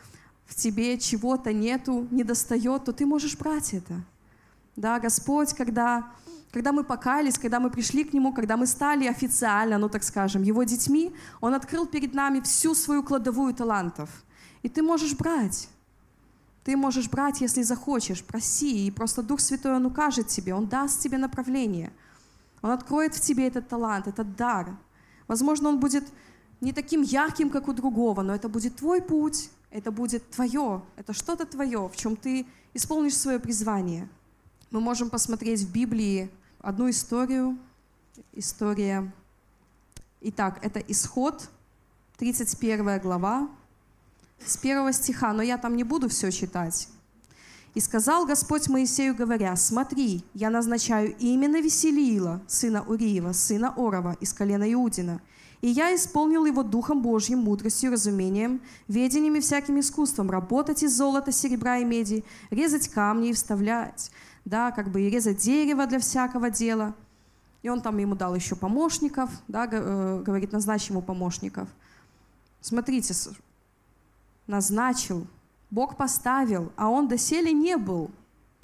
в 0.46 0.54
тебе 0.54 0.98
чего-то 0.98 1.52
нету, 1.52 2.06
не 2.10 2.24
достает, 2.24 2.84
то 2.84 2.92
ты 2.92 3.06
можешь 3.06 3.36
брать 3.36 3.74
это. 3.74 3.94
Да, 4.76 4.98
Господь, 4.98 5.54
когда, 5.54 6.12
когда 6.52 6.72
мы 6.72 6.84
покаялись, 6.84 7.38
когда 7.38 7.60
мы 7.60 7.70
пришли 7.70 8.04
к 8.04 8.12
Нему, 8.12 8.32
когда 8.32 8.56
мы 8.56 8.66
стали 8.66 9.06
официально, 9.06 9.78
ну 9.78 9.88
так 9.88 10.02
скажем, 10.02 10.42
Его 10.42 10.64
детьми, 10.64 11.14
Он 11.40 11.54
открыл 11.54 11.86
перед 11.86 12.14
нами 12.14 12.40
всю 12.40 12.74
свою 12.74 13.02
кладовую 13.02 13.54
талантов. 13.54 14.10
И 14.62 14.68
ты 14.68 14.82
можешь 14.82 15.14
брать. 15.14 15.68
Ты 16.64 16.76
можешь 16.76 17.10
брать, 17.10 17.42
если 17.42 17.62
захочешь, 17.62 18.24
проси, 18.24 18.86
и 18.86 18.90
просто 18.90 19.22
Дух 19.22 19.40
Святой, 19.40 19.76
Он 19.76 19.86
укажет 19.86 20.28
тебе, 20.28 20.54
Он 20.54 20.66
даст 20.66 21.00
тебе 21.00 21.18
направление. 21.18 21.92
Он 22.62 22.70
откроет 22.70 23.14
в 23.14 23.20
тебе 23.20 23.46
этот 23.46 23.68
талант, 23.68 24.08
этот 24.08 24.36
дар. 24.36 24.74
Возможно, 25.28 25.68
он 25.68 25.80
будет 25.80 26.04
не 26.60 26.72
таким 26.72 27.02
ярким, 27.02 27.50
как 27.50 27.68
у 27.68 27.72
другого, 27.72 28.22
но 28.22 28.34
это 28.34 28.48
будет 28.48 28.76
твой 28.76 29.02
путь, 29.02 29.50
это 29.70 29.90
будет 29.90 30.30
твое, 30.30 30.82
это 30.96 31.12
что-то 31.12 31.46
твое, 31.46 31.88
в 31.88 31.96
чем 31.96 32.16
ты 32.16 32.46
исполнишь 32.74 33.16
свое 33.16 33.38
призвание. 33.38 34.08
Мы 34.70 34.80
можем 34.80 35.10
посмотреть 35.10 35.60
в 35.60 35.72
Библии 35.72 36.30
одну 36.60 36.90
историю. 36.90 37.58
История. 38.32 39.12
Итак, 40.20 40.58
это 40.62 40.80
исход, 40.80 41.48
31 42.18 43.00
глава, 43.00 43.48
с 44.44 44.56
первого 44.56 44.92
стиха, 44.92 45.32
но 45.32 45.42
я 45.42 45.58
там 45.58 45.76
не 45.76 45.84
буду 45.84 46.08
все 46.08 46.30
читать. 46.30 46.88
«И 47.74 47.80
сказал 47.80 48.24
Господь 48.24 48.68
Моисею, 48.68 49.16
говоря, 49.16 49.56
«Смотри, 49.56 50.24
я 50.32 50.48
назначаю 50.48 51.16
именно 51.18 51.60
Веселиила, 51.60 52.40
сына 52.46 52.84
Уриева, 52.84 53.32
сына 53.32 53.74
Орова, 53.76 54.16
из 54.20 54.32
колена 54.32 54.72
Иудина, 54.72 55.20
и 55.64 55.68
я 55.68 55.94
исполнил 55.94 56.44
его 56.44 56.62
Духом 56.62 57.00
Божьим, 57.00 57.38
мудростью, 57.38 57.90
разумением, 57.90 58.60
ведениями 58.86 59.40
всяким 59.40 59.80
искусством, 59.80 60.30
работать 60.30 60.82
из 60.82 60.94
золота, 60.94 61.32
серебра 61.32 61.78
и 61.78 61.86
меди, 61.86 62.22
резать 62.50 62.88
камни 62.88 63.30
и 63.30 63.32
вставлять, 63.32 64.10
да, 64.44 64.72
как 64.72 64.90
бы 64.90 65.00
и 65.00 65.08
резать 65.08 65.38
дерево 65.38 65.86
для 65.86 66.00
всякого 66.00 66.50
дела. 66.50 66.94
И 67.62 67.70
он 67.70 67.80
там 67.80 67.96
ему 67.96 68.14
дал 68.14 68.34
еще 68.34 68.56
помощников, 68.56 69.30
да, 69.48 69.66
э, 69.72 70.22
говорит, 70.22 70.52
назначь 70.52 70.90
ему 70.90 71.00
помощников. 71.00 71.66
Смотрите, 72.60 73.14
назначил, 74.46 75.26
Бог 75.70 75.96
поставил, 75.96 76.72
а 76.76 76.90
он 76.90 77.08
доселе 77.08 77.54
не 77.54 77.78
был 77.78 78.10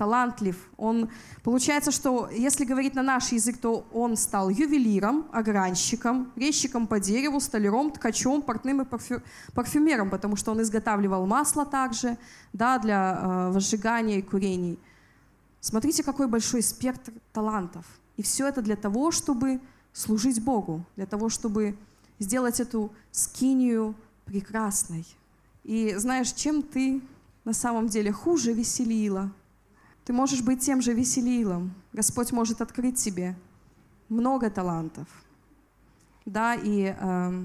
талантлив. 0.00 0.56
Он, 0.78 1.10
получается, 1.42 1.90
что 1.90 2.30
если 2.32 2.64
говорить 2.64 2.94
на 2.94 3.02
наш 3.02 3.32
язык, 3.32 3.58
то 3.58 3.84
он 3.92 4.16
стал 4.16 4.48
ювелиром, 4.48 5.26
огранщиком, 5.30 6.32
резчиком 6.36 6.86
по 6.86 6.98
дереву, 6.98 7.38
столяром, 7.38 7.90
ткачом, 7.90 8.40
портным 8.40 8.80
и 8.80 8.84
парфю, 8.86 9.20
парфюмером, 9.52 10.08
потому 10.08 10.36
что 10.36 10.52
он 10.52 10.62
изготавливал 10.62 11.26
масло 11.26 11.66
также 11.66 12.16
да, 12.54 12.78
для 12.78 13.18
э, 13.20 13.52
возжигания 13.52 14.18
и 14.18 14.22
курений. 14.22 14.78
Смотрите, 15.60 16.02
какой 16.02 16.28
большой 16.28 16.62
спектр 16.62 17.12
талантов. 17.34 17.84
И 18.16 18.22
все 18.22 18.48
это 18.48 18.62
для 18.62 18.76
того, 18.76 19.10
чтобы 19.10 19.60
служить 19.92 20.42
Богу, 20.42 20.82
для 20.96 21.04
того, 21.04 21.28
чтобы 21.28 21.76
сделать 22.18 22.60
эту 22.60 22.90
скинию 23.10 23.94
прекрасной. 24.24 25.04
И 25.64 25.94
знаешь, 25.96 26.32
чем 26.32 26.62
ты 26.62 27.02
на 27.44 27.52
самом 27.52 27.88
деле 27.88 28.12
хуже 28.12 28.54
веселила, 28.54 29.30
ты 30.10 30.14
можешь 30.14 30.42
быть 30.42 30.58
тем 30.58 30.82
же 30.82 30.92
веселилом. 30.92 31.72
Господь 31.92 32.32
может 32.32 32.60
открыть 32.60 32.96
тебе 32.96 33.36
много 34.08 34.50
талантов. 34.50 35.06
Да, 36.26 36.56
и 36.56 36.96
э, 36.98 37.44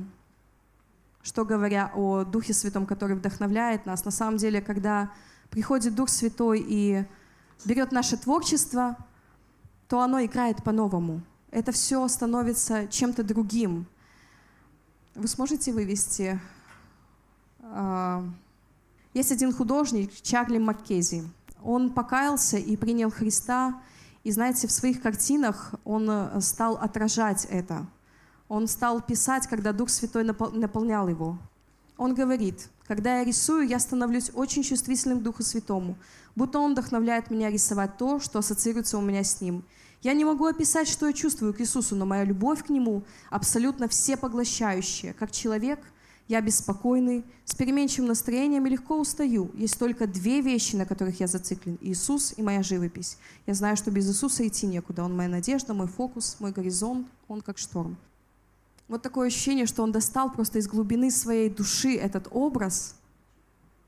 что 1.21 1.45
говоря 1.45 1.91
о 1.93 2.23
Духе 2.23 2.55
Святом, 2.55 2.87
который 2.87 3.17
вдохновляет 3.17 3.85
нас, 3.85 4.03
на 4.03 4.09
самом 4.09 4.37
деле, 4.37 4.61
когда 4.61 5.11
приходит 5.51 5.93
Дух 5.93 6.09
Святой 6.09 6.65
и 6.67 7.05
берет 7.65 7.91
наше 7.91 8.17
творчество, 8.17 8.97
то 9.87 10.01
оно 10.01 10.25
играет 10.25 10.63
по-новому. 10.63 11.21
Это 11.51 11.71
все 11.71 12.07
становится 12.07 12.87
чем-то 12.87 13.23
другим. 13.23 13.85
Вы 15.13 15.27
сможете 15.27 15.71
вывести... 15.71 16.41
Э, 17.59 18.27
есть 19.13 19.31
один 19.31 19.53
художник, 19.53 20.11
Чарли 20.23 20.57
Маккези. 20.57 21.29
Он 21.65 21.89
покаялся 21.89 22.57
и 22.57 22.77
принял 22.77 23.09
Христа, 23.09 23.81
и 24.23 24.31
знаете, 24.31 24.67
в 24.67 24.71
своих 24.71 25.01
картинах 25.01 25.73
он 25.83 26.07
э, 26.07 26.39
стал 26.39 26.75
отражать 26.75 27.45
это. 27.49 27.87
Он 28.47 28.67
стал 28.67 29.01
писать, 29.01 29.47
когда 29.47 29.73
Дух 29.73 29.89
Святой 29.89 30.23
наполнял 30.23 31.07
его. 31.07 31.39
Он 31.97 32.13
говорит, 32.13 32.69
когда 32.87 33.17
я 33.17 33.23
рисую, 33.23 33.67
я 33.67 33.79
становлюсь 33.79 34.29
очень 34.35 34.61
чувствительным 34.61 35.19
к 35.19 35.23
Духу 35.23 35.41
Святому, 35.41 35.97
будто 36.35 36.59
Он 36.59 36.73
вдохновляет 36.73 37.31
меня 37.31 37.49
рисовать 37.49 37.97
то, 37.97 38.19
что 38.19 38.39
ассоциируется 38.39 38.99
у 38.99 39.01
меня 39.01 39.23
с 39.23 39.41
Ним. 39.41 39.63
Я 40.03 40.13
не 40.13 40.23
могу 40.23 40.45
описать, 40.45 40.87
что 40.87 41.07
я 41.07 41.13
чувствую 41.13 41.55
к 41.55 41.61
Иисусу, 41.61 41.95
но 41.95 42.05
моя 42.05 42.25
любовь 42.25 42.63
к 42.63 42.69
Нему 42.69 43.01
абсолютно 43.31 43.87
всепоглощающая. 43.87 45.13
Как 45.13 45.31
человек– 45.31 45.79
я 46.27 46.41
беспокойный, 46.41 47.23
с 47.43 47.53
переменчивым 47.53 48.07
настроением 48.07 48.65
и 48.65 48.69
легко 48.69 48.99
устаю. 48.99 49.51
Есть 49.53 49.77
только 49.77 50.07
две 50.07 50.41
вещи, 50.41 50.75
на 50.75 50.85
которых 50.85 51.19
я 51.19 51.27
зациклен. 51.27 51.77
Иисус 51.81 52.33
и 52.37 52.41
моя 52.41 52.63
живопись. 52.63 53.17
Я 53.45 53.53
знаю, 53.53 53.77
что 53.77 53.91
без 53.91 54.09
Иисуса 54.09 54.47
идти 54.47 54.65
некуда. 54.65 55.03
Он 55.03 55.15
моя 55.15 55.29
надежда, 55.29 55.73
мой 55.73 55.87
фокус, 55.87 56.37
мой 56.39 56.51
горизонт. 56.51 57.07
Он 57.27 57.41
как 57.41 57.59
шторм. 57.59 57.95
Вот 58.87 59.03
такое 59.03 59.27
ощущение, 59.27 59.67
что 59.67 59.83
он 59.83 59.91
достал 59.91 60.31
просто 60.31 60.59
из 60.59 60.67
глубины 60.67 61.11
своей 61.11 61.49
души 61.49 61.95
этот 61.95 62.27
образ, 62.31 62.95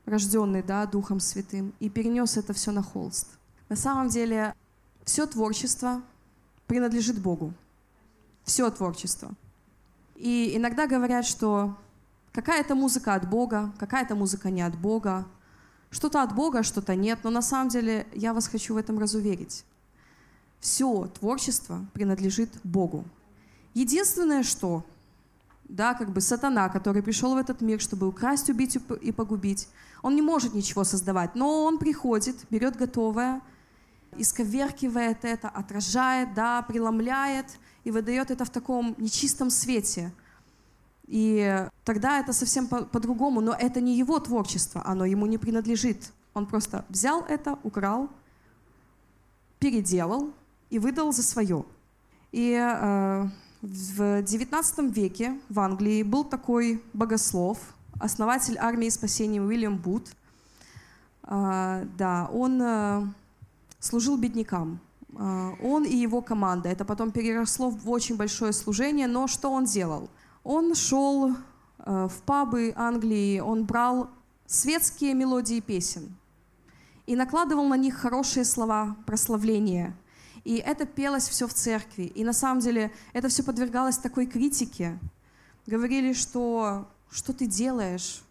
рожденный 0.06 0.62
да, 0.62 0.86
Духом 0.86 1.20
Святым, 1.20 1.72
и 1.80 1.88
перенес 1.88 2.36
это 2.36 2.52
все 2.52 2.72
на 2.72 2.82
холст. 2.82 3.28
На 3.68 3.76
самом 3.76 4.08
деле, 4.08 4.54
все 5.04 5.26
творчество 5.26 6.02
принадлежит 6.66 7.20
Богу. 7.20 7.52
Все 8.44 8.70
творчество. 8.70 9.32
И 10.16 10.52
иногда 10.54 10.86
говорят, 10.86 11.26
что 11.26 11.76
Какая-то 12.32 12.74
музыка 12.74 13.14
от 13.14 13.28
Бога, 13.28 13.72
какая-то 13.78 14.14
музыка 14.14 14.50
не 14.50 14.62
от 14.62 14.78
Бога. 14.78 15.26
Что-то 15.90 16.22
от 16.22 16.34
Бога, 16.34 16.62
что-то 16.62 16.94
нет. 16.94 17.20
Но 17.22 17.30
на 17.30 17.42
самом 17.42 17.68
деле 17.68 18.06
я 18.14 18.34
вас 18.34 18.48
хочу 18.48 18.74
в 18.74 18.76
этом 18.76 18.98
разуверить. 18.98 19.64
Все 20.60 21.06
творчество 21.18 21.86
принадлежит 21.92 22.50
Богу. 22.64 23.04
Единственное, 23.74 24.42
что 24.42 24.84
да, 25.68 25.94
как 25.94 26.10
бы 26.10 26.20
сатана, 26.20 26.68
который 26.68 27.02
пришел 27.02 27.34
в 27.34 27.38
этот 27.38 27.60
мир, 27.60 27.80
чтобы 27.80 28.08
украсть, 28.08 28.48
убить 28.48 28.78
и 29.00 29.12
погубить. 29.12 29.68
Он 30.02 30.14
не 30.14 30.22
может 30.22 30.54
ничего 30.54 30.84
создавать, 30.84 31.34
но 31.34 31.64
он 31.64 31.78
приходит, 31.78 32.36
берет 32.50 32.76
готовое, 32.76 33.42
исковеркивает 34.16 35.24
это, 35.24 35.48
отражает, 35.48 36.34
да, 36.34 36.62
преломляет 36.62 37.46
и 37.84 37.90
выдает 37.90 38.30
это 38.30 38.44
в 38.44 38.50
таком 38.50 38.94
нечистом 38.98 39.50
свете. 39.50 40.12
И 41.08 41.66
тогда 41.84 42.20
это 42.20 42.34
совсем 42.34 42.68
по-другому, 42.68 43.40
но 43.40 43.54
это 43.54 43.80
не 43.80 43.96
его 43.96 44.18
творчество, 44.20 44.82
оно 44.84 45.06
ему 45.06 45.24
не 45.24 45.38
принадлежит. 45.38 46.12
Он 46.34 46.44
просто 46.44 46.84
взял 46.90 47.22
это, 47.22 47.58
украл, 47.62 48.10
переделал 49.58 50.30
и 50.68 50.78
выдал 50.78 51.12
за 51.12 51.22
свое. 51.22 51.64
И 52.30 52.52
э, 52.52 53.28
в 53.62 54.00
XIX 54.00 54.92
веке 54.92 55.40
в 55.48 55.58
Англии 55.60 56.02
был 56.02 56.24
такой 56.24 56.82
богослов, 56.92 57.58
основатель 57.98 58.58
армии 58.58 58.90
спасения 58.90 59.40
Уильям 59.40 59.78
Бут. 59.78 60.08
Э, 61.22 61.86
да, 61.96 62.28
он 62.30 62.60
э, 62.60 63.06
служил 63.80 64.18
беднякам. 64.18 64.78
Э, 65.14 65.52
он 65.62 65.84
и 65.84 65.96
его 65.96 66.20
команда. 66.20 66.68
Это 66.68 66.84
потом 66.84 67.12
переросло 67.12 67.70
в 67.70 67.88
очень 67.88 68.16
большое 68.16 68.52
служение. 68.52 69.06
Но 69.06 69.26
что 69.26 69.50
он 69.50 69.64
делал? 69.64 70.10
Он 70.50 70.74
шел 70.74 71.36
в 71.84 72.22
пабы 72.24 72.72
Англии, 72.74 73.38
он 73.38 73.66
брал 73.66 74.08
светские 74.46 75.12
мелодии 75.12 75.60
песен 75.60 76.16
и 77.04 77.16
накладывал 77.16 77.68
на 77.68 77.76
них 77.76 77.96
хорошие 77.96 78.46
слова 78.46 78.96
прославления. 79.04 79.94
И 80.44 80.56
это 80.56 80.86
пелось 80.86 81.28
все 81.28 81.46
в 81.46 81.52
церкви. 81.52 82.04
И 82.04 82.24
на 82.24 82.32
самом 82.32 82.60
деле 82.60 82.90
это 83.12 83.28
все 83.28 83.42
подвергалось 83.42 83.98
такой 83.98 84.24
критике. 84.24 84.98
Говорили, 85.66 86.14
что 86.14 86.88
что 87.10 87.34
ты 87.34 87.44
делаешь? 87.44 88.22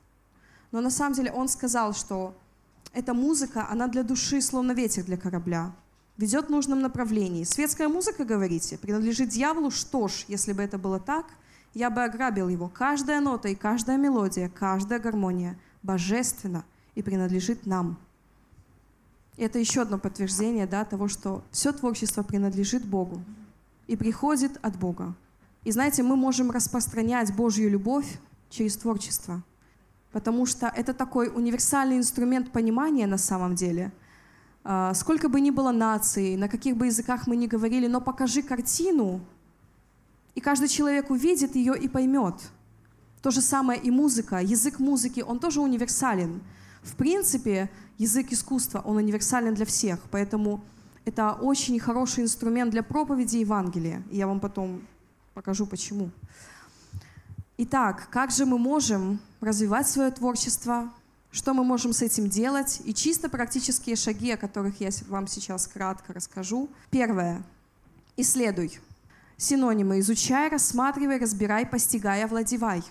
Но 0.72 0.82
на 0.82 0.90
самом 0.90 1.14
деле 1.14 1.32
он 1.32 1.48
сказал, 1.48 1.94
что 1.94 2.36
эта 2.94 3.14
музыка, 3.14 3.68
она 3.70 3.88
для 3.88 4.02
души 4.02 4.42
словно 4.42 4.72
ветер 4.72 5.04
для 5.04 5.18
корабля. 5.18 5.72
Ведет 6.18 6.48
в 6.48 6.50
нужном 6.50 6.82
направлении. 6.82 7.44
Светская 7.44 7.88
музыка, 7.88 8.26
говорите, 8.26 8.80
принадлежит 8.80 9.30
дьяволу? 9.30 9.70
Что 9.70 10.08
ж, 10.08 10.26
если 10.28 10.54
бы 10.54 10.64
это 10.64 10.80
было 10.80 11.00
так, 11.00 11.28
я 11.78 11.92
бы 11.92 12.04
ограбил 12.04 12.50
его. 12.50 12.70
Каждая 12.70 13.22
нота 13.22 13.50
и 13.50 13.56
каждая 13.56 13.98
мелодия, 13.98 14.50
каждая 14.50 15.00
гармония 15.00 15.56
божественна 15.84 16.66
и 16.96 17.04
принадлежит 17.04 17.68
нам. 17.68 17.98
И 19.38 19.44
это 19.44 19.60
еще 19.60 19.84
одно 19.84 20.00
подтверждение 20.00 20.66
да, 20.66 20.84
того, 20.86 21.08
что 21.08 21.44
все 21.52 21.72
творчество 21.72 22.24
принадлежит 22.24 22.84
Богу 22.84 23.22
и 23.86 23.96
приходит 23.96 24.58
от 24.64 24.76
Бога. 24.76 25.14
И 25.66 25.72
знаете, 25.72 26.02
мы 26.02 26.16
можем 26.16 26.50
распространять 26.50 27.36
Божью 27.36 27.70
любовь 27.70 28.20
через 28.50 28.76
творчество. 28.76 29.44
Потому 30.12 30.48
что 30.48 30.74
это 30.76 30.96
такой 30.96 31.28
универсальный 31.28 31.98
инструмент 31.98 32.52
понимания 32.52 33.06
на 33.06 33.20
самом 33.20 33.54
деле. 33.54 33.92
А, 34.64 34.96
сколько 34.96 35.30
бы 35.30 35.40
ни 35.42 35.52
было 35.52 35.72
наций, 35.72 36.38
на 36.38 36.50
каких 36.50 36.76
бы 36.76 36.88
языках 36.88 37.28
мы 37.28 37.36
ни 37.36 37.46
говорили, 37.46 37.86
но 37.86 38.02
покажи 38.02 38.42
картину, 38.42 39.22
и 40.38 40.40
каждый 40.40 40.68
человек 40.68 41.10
увидит 41.10 41.56
ее 41.56 41.76
и 41.76 41.88
поймет. 41.88 42.36
То 43.24 43.32
же 43.32 43.42
самое 43.42 43.82
и 43.82 43.90
музыка. 43.90 44.38
Язык 44.38 44.78
музыки, 44.78 45.22
он 45.22 45.40
тоже 45.40 45.62
универсален. 45.62 46.42
В 46.84 46.96
принципе, 46.96 47.72
язык 47.98 48.32
искусства, 48.32 48.84
он 48.86 48.98
универсален 48.98 49.56
для 49.56 49.66
всех. 49.66 50.00
Поэтому 50.12 50.64
это 51.06 51.34
очень 51.34 51.80
хороший 51.80 52.24
инструмент 52.24 52.70
для 52.70 52.84
проповеди 52.84 53.38
Евангелия. 53.38 54.04
И 54.12 54.18
я 54.18 54.28
вам 54.28 54.40
потом 54.40 54.84
покажу, 55.34 55.66
почему. 55.66 56.12
Итак, 57.58 58.08
как 58.12 58.30
же 58.30 58.46
мы 58.46 58.60
можем 58.60 59.20
развивать 59.42 59.90
свое 59.90 60.12
творчество, 60.12 60.94
что 61.32 61.56
мы 61.56 61.64
можем 61.64 61.94
с 61.94 62.04
этим 62.04 62.30
делать, 62.30 62.80
и 62.86 62.94
чисто 62.94 63.28
практические 63.28 63.96
шаги, 63.96 64.34
о 64.34 64.38
которых 64.38 64.80
я 64.82 64.90
вам 65.08 65.26
сейчас 65.26 65.66
кратко 65.66 66.14
расскажу. 66.14 66.70
Первое. 66.92 67.42
Исследуй. 68.18 68.80
Синонимы 69.38 70.00
изучай, 70.00 70.50
рассматривай, 70.50 71.20
разбирай, 71.20 71.66
постигай, 71.68 72.24
овладевай. 72.24 72.82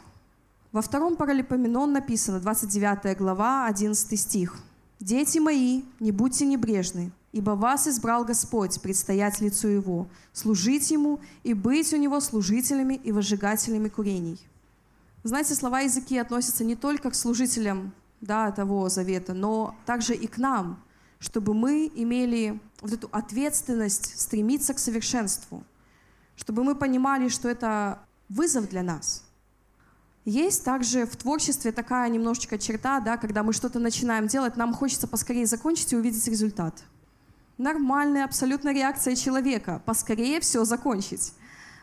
Во 0.70 0.80
втором 0.80 1.16
паралипоменон 1.16 1.92
написано, 1.92 2.38
29 2.38 3.18
глава, 3.18 3.66
11 3.66 4.20
стих. 4.20 4.56
«Дети 5.00 5.38
мои, 5.38 5.82
не 5.98 6.12
будьте 6.12 6.46
небрежны, 6.46 7.10
ибо 7.32 7.50
вас 7.50 7.88
избрал 7.88 8.24
Господь 8.24 8.80
предстоять 8.80 9.40
лицу 9.40 9.66
Его, 9.68 10.08
служить 10.32 10.90
Ему 10.92 11.18
и 11.42 11.52
быть 11.52 11.92
у 11.92 11.96
Него 11.96 12.20
служителями 12.20 12.94
и 12.94 13.10
возжигателями 13.10 13.88
курений». 13.88 14.38
Знаете, 15.24 15.56
слова 15.56 15.80
языки 15.80 16.16
относятся 16.16 16.62
не 16.62 16.76
только 16.76 17.10
к 17.10 17.16
служителям 17.16 17.92
да, 18.20 18.52
того 18.52 18.88
завета, 18.88 19.34
но 19.34 19.74
также 19.84 20.14
и 20.14 20.28
к 20.28 20.38
нам, 20.38 20.80
чтобы 21.18 21.54
мы 21.54 21.90
имели 21.92 22.60
вот 22.80 22.92
эту 22.92 23.08
ответственность 23.10 24.18
стремиться 24.20 24.72
к 24.72 24.78
совершенству, 24.78 25.64
чтобы 26.36 26.64
мы 26.64 26.74
понимали, 26.74 27.28
что 27.28 27.48
это 27.48 28.00
вызов 28.28 28.68
для 28.68 28.82
нас. 28.82 29.24
Есть 30.24 30.64
также 30.64 31.06
в 31.06 31.16
творчестве 31.16 31.70
такая 31.70 32.08
немножечко 32.08 32.58
черта, 32.58 33.00
да, 33.00 33.16
когда 33.16 33.42
мы 33.42 33.52
что-то 33.52 33.78
начинаем 33.78 34.26
делать, 34.26 34.56
нам 34.56 34.74
хочется 34.74 35.06
поскорее 35.06 35.46
закончить 35.46 35.92
и 35.92 35.96
увидеть 35.96 36.26
результат. 36.26 36.82
Нормальная 37.58 38.24
абсолютно 38.24 38.74
реакция 38.74 39.14
человека, 39.14 39.80
поскорее 39.86 40.40
все 40.40 40.64
закончить. 40.64 41.32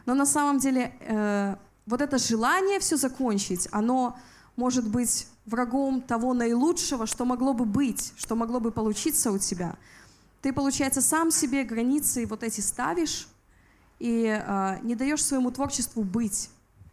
Но 0.05 0.13
на 0.13 0.25
самом 0.25 0.59
деле 0.59 0.93
э, 0.99 1.55
вот 1.85 2.01
это 2.01 2.17
желание 2.17 2.79
все 2.79 2.97
закончить, 2.97 3.69
оно 3.71 4.17
может 4.57 4.89
быть 4.89 5.27
врагом 5.45 6.01
того 6.01 6.33
наилучшего, 6.33 7.07
что 7.07 7.25
могло 7.25 7.53
бы 7.53 7.65
быть, 7.65 8.13
что 8.17 8.35
могло 8.35 8.59
бы 8.59 8.71
получиться 8.71 9.31
у 9.31 9.37
тебя. 9.37 9.77
Ты, 10.41 10.51
получается, 10.51 11.01
сам 11.01 11.31
себе 11.31 11.63
границы 11.63 12.25
вот 12.25 12.43
эти 12.43 12.59
ставишь 12.59 13.27
и 13.99 14.25
э, 14.25 14.79
не 14.83 14.95
даешь 14.95 15.23
своему 15.23 15.51
творчеству 15.51 16.03
быть 16.03 16.49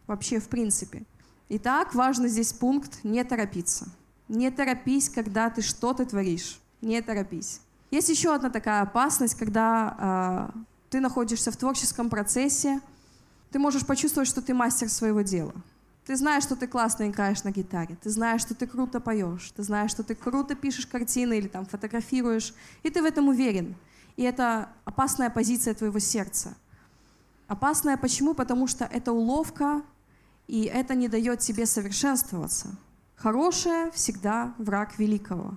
вообще 0.07 0.39
в 0.39 0.47
принципе. 0.47 1.03
Итак, 1.49 1.95
важный 1.95 2.29
здесь 2.29 2.53
пункт– 2.53 2.99
не 3.03 3.23
торопиться. 3.23 3.87
Не 4.27 4.49
торопись, 4.51 5.09
когда 5.09 5.49
ты 5.49 5.61
что-то 5.61 6.05
творишь. 6.05 6.59
Не 6.81 7.01
торопись. 7.01 7.61
Есть 7.91 8.09
еще 8.09 8.33
одна 8.33 8.49
такая 8.49 8.81
опасность, 8.83 9.35
когда 9.35 10.51
э, 10.55 10.59
ты 10.89 11.01
находишься 11.01 11.51
в 11.51 11.57
творческом 11.57 12.09
процессе, 12.09 12.79
ты 13.51 13.59
можешь 13.59 13.85
почувствовать, 13.85 14.29
что 14.29 14.41
ты 14.41 14.53
мастер 14.53 14.89
своего 14.89 15.21
дела. 15.21 15.53
Ты 16.05 16.15
знаешь, 16.15 16.43
что 16.43 16.55
ты 16.55 16.67
классно 16.67 17.09
играешь 17.09 17.43
на 17.43 17.51
гитаре, 17.51 17.97
ты 18.01 18.09
знаешь, 18.09 18.41
что 18.41 18.55
ты 18.55 18.65
круто 18.65 18.99
поешь, 18.99 19.51
ты 19.51 19.63
знаешь, 19.63 19.91
что 19.91 20.03
ты 20.03 20.15
круто 20.15 20.55
пишешь 20.55 20.87
картины 20.87 21.37
или 21.37 21.47
там 21.47 21.65
фотографируешь, 21.65 22.53
и 22.83 22.89
ты 22.89 23.01
в 23.01 23.05
этом 23.05 23.27
уверен. 23.27 23.75
И 24.17 24.23
это 24.23 24.69
опасная 24.83 25.29
позиция 25.29 25.73
твоего 25.73 25.99
сердца. 25.99 26.55
Опасная 27.51 27.97
почему? 27.97 28.33
Потому 28.33 28.65
что 28.65 28.85
это 28.85 29.11
уловка, 29.11 29.81
и 30.47 30.63
это 30.63 30.95
не 30.95 31.09
дает 31.09 31.41
тебе 31.41 31.65
совершенствоваться. 31.65 32.69
Хорошее 33.17 33.91
всегда 33.91 34.53
враг 34.57 34.97
великого. 34.97 35.55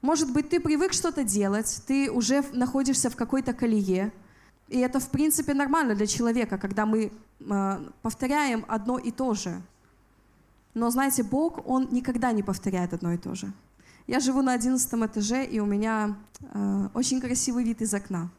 Может 0.00 0.32
быть, 0.32 0.48
ты 0.48 0.60
привык 0.60 0.92
что-то 0.92 1.24
делать, 1.24 1.82
ты 1.88 2.08
уже 2.08 2.44
находишься 2.52 3.10
в 3.10 3.16
какой-то 3.16 3.52
колее, 3.52 4.12
и 4.68 4.78
это, 4.78 5.00
в 5.00 5.10
принципе, 5.10 5.54
нормально 5.54 5.96
для 5.96 6.06
человека, 6.06 6.56
когда 6.56 6.86
мы 6.86 7.10
э, 7.40 7.90
повторяем 8.02 8.64
одно 8.68 8.96
и 8.98 9.10
то 9.10 9.34
же. 9.34 9.60
Но, 10.74 10.88
знаете, 10.90 11.24
Бог, 11.24 11.66
Он 11.66 11.88
никогда 11.90 12.30
не 12.30 12.44
повторяет 12.44 12.94
одно 12.94 13.12
и 13.12 13.18
то 13.18 13.34
же. 13.34 13.52
Я 14.06 14.20
живу 14.20 14.40
на 14.40 14.52
одиннадцатом 14.52 15.04
этаже, 15.04 15.44
и 15.44 15.58
у 15.58 15.66
меня 15.66 16.16
э, 16.42 16.88
очень 16.94 17.20
красивый 17.20 17.64
вид 17.64 17.82
из 17.82 17.92
окна. 17.92 18.30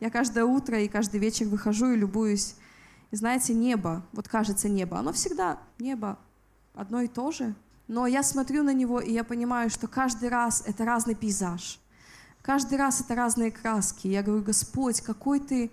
Я 0.00 0.10
каждое 0.10 0.44
утро 0.44 0.80
и 0.80 0.88
каждый 0.88 1.20
вечер 1.20 1.46
выхожу 1.46 1.92
и 1.92 1.96
любуюсь. 1.96 2.54
И 3.10 3.16
знаете, 3.16 3.54
небо, 3.54 4.02
вот 4.12 4.28
кажется 4.28 4.68
небо, 4.68 4.98
оно 4.98 5.12
всегда 5.12 5.58
небо 5.78 6.18
одно 6.74 7.00
и 7.00 7.08
то 7.08 7.30
же. 7.30 7.54
Но 7.88 8.06
я 8.06 8.22
смотрю 8.22 8.62
на 8.62 8.74
него, 8.74 9.00
и 9.00 9.12
я 9.12 9.24
понимаю, 9.24 9.70
что 9.70 9.88
каждый 9.88 10.28
раз 10.28 10.62
это 10.66 10.84
разный 10.84 11.14
пейзаж– 11.14 11.80
Каждый 12.48 12.78
раз 12.78 13.02
это 13.02 13.14
разные 13.14 13.50
краски. 13.50 14.08
Я 14.08 14.22
говорю, 14.22 14.42
Господь, 14.42 15.02
какой 15.02 15.38
ты 15.38 15.70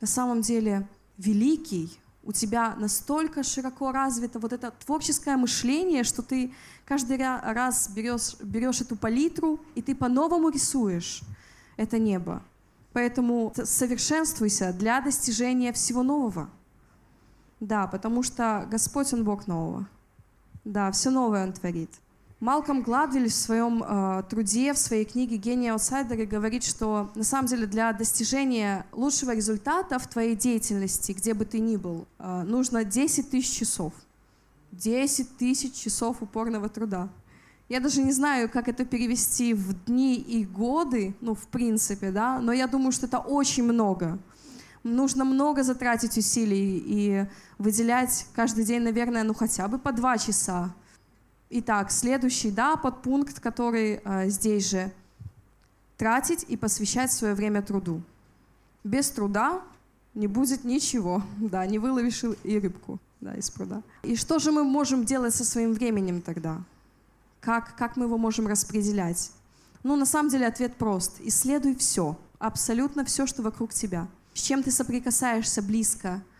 на 0.00 0.08
самом 0.08 0.40
деле 0.40 0.88
великий, 1.18 2.00
у 2.24 2.32
тебя 2.32 2.74
настолько 2.74 3.44
широко 3.44 3.92
развито 3.92 4.40
вот 4.40 4.52
это 4.52 4.72
творческое 4.72 5.36
мышление, 5.36 6.02
что 6.02 6.22
ты 6.22 6.52
каждый 6.84 7.16
раз 7.18 7.88
берешь, 7.90 8.34
берешь 8.40 8.80
эту 8.80 8.96
палитру, 8.96 9.60
и 9.76 9.82
ты 9.82 9.94
по-новому 9.94 10.48
рисуешь 10.48 11.22
это 11.76 12.00
небо. 12.00 12.42
Поэтому 12.96 13.52
совершенствуйся 13.62 14.72
для 14.72 15.02
достижения 15.02 15.70
всего 15.74 16.02
нового. 16.02 16.48
Да, 17.60 17.86
потому 17.86 18.22
что 18.22 18.66
Господь, 18.70 19.12
Он 19.12 19.22
Бог 19.22 19.46
нового. 19.46 19.86
Да, 20.64 20.90
все 20.92 21.10
новое 21.10 21.44
Он 21.44 21.52
творит. 21.52 21.90
Малком 22.40 22.80
Гладвиль 22.80 23.28
в 23.28 23.34
своем 23.34 23.82
э, 23.82 24.22
труде, 24.30 24.72
в 24.72 24.78
своей 24.78 25.04
книге 25.04 25.36
«Гений 25.36 25.68
аутсайдеры» 25.68 26.24
говорит, 26.24 26.64
что 26.64 27.10
на 27.14 27.22
самом 27.22 27.48
деле 27.48 27.66
для 27.66 27.92
достижения 27.92 28.86
лучшего 28.92 29.34
результата 29.34 29.98
в 29.98 30.06
твоей 30.06 30.34
деятельности, 30.34 31.12
где 31.12 31.34
бы 31.34 31.44
ты 31.44 31.58
ни 31.58 31.76
был, 31.76 32.06
э, 32.18 32.44
нужно 32.44 32.82
10 32.82 33.28
тысяч 33.28 33.58
часов. 33.58 33.92
10 34.72 35.36
тысяч 35.36 35.74
часов 35.74 36.22
упорного 36.22 36.70
труда. 36.70 37.10
Я 37.68 37.80
даже 37.80 38.02
не 38.02 38.12
знаю, 38.12 38.48
как 38.48 38.68
это 38.68 38.84
перевести 38.84 39.54
в 39.54 39.84
дни 39.84 40.14
и 40.16 40.44
годы, 40.44 41.14
ну, 41.20 41.34
в 41.34 41.48
принципе, 41.48 42.10
да, 42.10 42.40
но 42.40 42.52
я 42.52 42.66
думаю, 42.66 42.92
что 42.92 43.06
это 43.06 43.18
очень 43.18 43.64
много. 43.64 44.18
Нужно 44.84 45.24
много 45.24 45.64
затратить 45.64 46.16
усилий 46.16 46.82
и 46.86 47.26
выделять 47.58 48.26
каждый 48.34 48.64
день, 48.64 48.82
наверное, 48.82 49.24
ну, 49.24 49.34
хотя 49.34 49.66
бы 49.66 49.78
по 49.78 49.92
два 49.92 50.16
часа 50.16 50.72
Итак, 51.48 51.92
следующий, 51.92 52.50
да, 52.50 52.76
подпункт, 52.76 53.38
который 53.38 54.00
э, 54.04 54.28
здесь 54.28 54.68
же. 54.68 54.90
Тратить 55.96 56.44
и 56.48 56.56
посвящать 56.56 57.12
свое 57.12 57.34
время 57.34 57.62
труду. 57.62 58.02
Без 58.82 59.10
труда 59.10 59.62
не 60.14 60.26
будет 60.26 60.64
ничего, 60.64 61.22
да, 61.38 61.64
не 61.66 61.78
выловишь 61.78 62.24
и 62.42 62.58
рыбку 62.58 62.98
да, 63.20 63.34
из 63.34 63.48
пруда. 63.50 63.82
И 64.02 64.16
что 64.16 64.40
же 64.40 64.50
мы 64.50 64.64
можем 64.64 65.04
делать 65.04 65.34
со 65.34 65.44
своим 65.44 65.72
временем 65.72 66.20
тогда? 66.20 66.58
Как, 67.40 67.76
как 67.76 67.96
мы 67.96 68.06
его 68.06 68.18
можем 68.18 68.46
распределять? 68.46 69.30
Ну, 69.82 69.96
на 69.96 70.06
самом 70.06 70.30
деле 70.30 70.46
ответ 70.46 70.76
прост. 70.76 71.16
Исследуй 71.20 71.76
все, 71.76 72.18
абсолютно 72.38 73.04
все, 73.04 73.26
что 73.26 73.42
вокруг 73.42 73.72
тебя. 73.72 74.08
С 74.34 74.40
чем 74.40 74.62
ты 74.62 74.70
соприкасаешься 74.70 75.62
близко– 75.62 76.22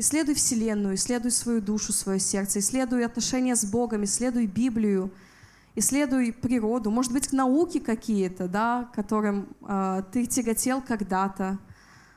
Исследуй 0.00 0.36
Вселенную, 0.36 0.94
исследуй 0.94 1.32
свою 1.32 1.60
душу, 1.60 1.92
свое 1.92 2.20
сердце, 2.20 2.60
исследуй 2.60 3.04
отношения 3.04 3.56
с 3.56 3.64
Богом, 3.64 4.04
исследуй 4.04 4.46
Библию, 4.46 5.10
исследуй 5.74 6.32
природу, 6.32 6.92
может 6.92 7.12
быть, 7.12 7.32
науки 7.32 7.80
какие-то, 7.80 8.46
да, 8.46 8.88
которым 8.94 9.48
э, 9.60 10.04
ты 10.12 10.26
тяготел 10.26 10.82
когда-то, 10.82 11.58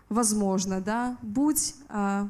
возможно, 0.10 0.80
да. 0.80 1.18
Будь 1.24 1.74
э, 1.90 2.28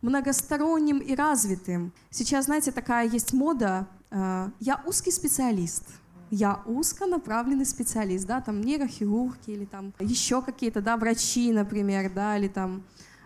многосторонним 0.00 0.98
и 0.98 1.16
развитым. 1.16 1.92
Сейчас, 2.10 2.44
знаете, 2.44 2.70
такая 2.70 3.08
есть 3.08 3.32
мода. 3.32 3.88
Э, 4.12 4.50
я 4.60 4.80
узкий 4.86 5.10
специалист. 5.10 5.84
Я 6.30 6.62
узконаправленный 6.66 7.66
специалист, 7.66 8.26
да, 8.26 8.40
там 8.40 8.60
нейрохирурги 8.62 9.50
или 9.50 9.64
там 9.64 9.92
еще 9.98 10.40
какие-то, 10.40 10.80
да, 10.80 10.96
врачи, 10.96 11.52
например, 11.52 12.10
да, 12.14 12.38
или 12.38 12.48
там 12.48 12.84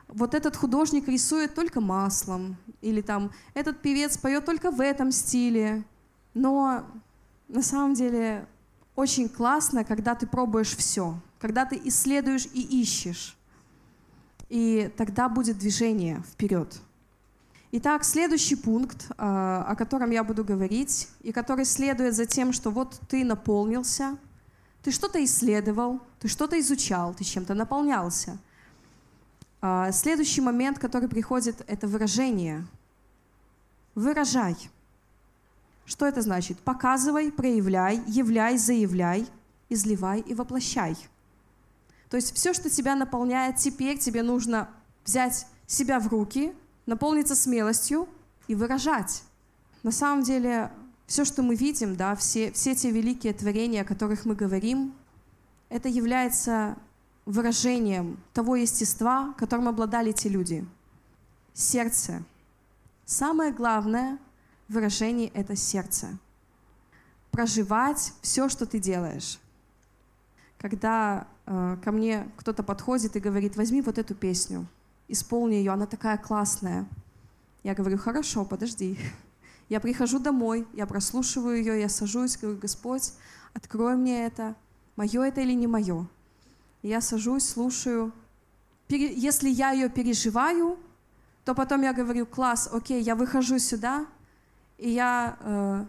вот 0.08 0.34
этот 0.34 0.56
художник 0.56 1.08
рисует 1.08 1.54
только 1.54 1.80
маслом, 1.80 2.56
или 2.80 3.00
там 3.00 3.30
этот 3.54 3.80
певец 3.80 4.18
поет 4.18 4.44
только 4.44 4.70
в 4.70 4.80
этом 4.80 5.12
стиле. 5.12 5.84
Но 6.34 6.84
на 7.48 7.62
самом 7.62 7.94
деле 7.94 8.46
очень 8.96 9.28
классно, 9.28 9.84
когда 9.84 10.14
ты 10.14 10.26
пробуешь 10.26 10.76
все, 10.76 11.20
когда 11.38 11.64
ты 11.64 11.80
исследуешь 11.84 12.46
и 12.52 12.80
ищешь. 12.82 13.36
И 14.48 14.92
тогда 14.96 15.28
будет 15.28 15.58
движение 15.58 16.22
вперед. 16.32 16.80
Итак, 17.72 18.04
следующий 18.04 18.54
пункт, 18.54 19.10
а, 19.18 19.64
о 19.68 19.74
котором 19.74 20.10
я 20.12 20.22
буду 20.22 20.44
говорить, 20.44 21.08
и 21.20 21.32
который 21.32 21.64
следует 21.64 22.14
за 22.14 22.24
тем, 22.24 22.52
что 22.52 22.70
вот 22.70 23.00
ты 23.08 23.24
наполнился, 23.24 24.16
ты 24.82 24.92
что-то 24.92 25.22
исследовал, 25.24 26.00
ты 26.20 26.28
что-то 26.28 26.58
изучал, 26.60 27.12
ты 27.12 27.24
чем-то 27.24 27.54
наполнялся. 27.54 28.38
А, 29.60 29.90
следующий 29.90 30.40
момент, 30.40 30.78
который 30.78 31.08
приходит, 31.08 31.64
это 31.66 31.88
выражение. 31.88 32.64
Выражай. 33.96 34.56
Что 35.86 36.06
это 36.06 36.22
значит? 36.22 36.60
Показывай, 36.60 37.32
проявляй, 37.32 38.00
являй, 38.06 38.58
заявляй, 38.58 39.26
изливай 39.68 40.20
и 40.20 40.34
воплощай. 40.34 40.96
То 42.10 42.16
есть 42.16 42.32
все, 42.32 42.54
что 42.54 42.70
тебя 42.70 42.94
наполняет, 42.94 43.56
теперь 43.56 43.98
тебе 43.98 44.22
нужно 44.22 44.68
взять 45.04 45.48
себя 45.66 45.98
в 45.98 46.06
руки, 46.06 46.54
наполниться 46.86 47.34
смелостью 47.34 48.08
и 48.48 48.54
выражать. 48.54 49.24
На 49.82 49.90
самом 49.90 50.22
деле, 50.22 50.70
все, 51.06 51.24
что 51.24 51.42
мы 51.42 51.54
видим, 51.54 51.96
да, 51.96 52.14
все, 52.16 52.52
все 52.52 52.74
те 52.74 52.90
великие 52.90 53.32
творения, 53.32 53.82
о 53.82 53.84
которых 53.84 54.24
мы 54.24 54.34
говорим, 54.34 54.94
это 55.68 55.88
является 55.88 56.76
выражением 57.24 58.18
того 58.32 58.56
естества, 58.56 59.34
которым 59.36 59.68
обладали 59.68 60.10
эти 60.10 60.28
люди. 60.28 60.64
Сердце. 61.54 62.22
Самое 63.04 63.52
главное 63.52 64.18
выражение— 64.68 65.28
это 65.34 65.56
сердце. 65.56 66.18
Проживать 67.30 68.12
все, 68.22 68.48
что 68.48 68.66
ты 68.66 68.78
делаешь. 68.78 69.38
Когда 70.58 71.26
э, 71.46 71.76
ко 71.82 71.92
мне 71.92 72.28
кто-то 72.36 72.62
подходит 72.62 73.16
и 73.16 73.20
говорит, 73.20 73.56
возьми 73.56 73.82
вот 73.82 73.98
эту 73.98 74.14
песню, 74.14 74.66
исполни 75.08 75.54
ее, 75.54 75.72
она 75.72 75.86
такая 75.86 76.18
классная. 76.18 76.86
Я 77.62 77.74
говорю, 77.74 77.98
хорошо, 77.98 78.44
подожди. 78.44 78.98
Я 79.68 79.80
прихожу 79.80 80.20
домой, 80.20 80.64
я 80.74 80.86
прослушиваю 80.86 81.58
ее, 81.58 81.80
я 81.80 81.88
сажусь, 81.88 82.36
говорю, 82.36 82.56
Господь, 82.56 83.14
открой 83.52 83.96
мне 83.96 84.24
это, 84.24 84.54
мое 84.94 85.24
это 85.24 85.40
или 85.40 85.54
не 85.54 85.66
мое 85.66 86.06
я 86.88 87.00
сажусь, 87.00 87.48
слушаю. 87.48 88.12
Если 88.88 89.48
я 89.48 89.72
ее 89.72 89.88
переживаю, 89.88 90.78
то 91.44 91.54
потом 91.54 91.82
я 91.82 91.92
говорю, 91.92 92.26
класс, 92.26 92.68
окей, 92.72 93.02
я 93.02 93.14
выхожу 93.14 93.58
сюда, 93.58 94.06
и 94.78 94.90
я 94.90 95.36
э, 95.40 95.84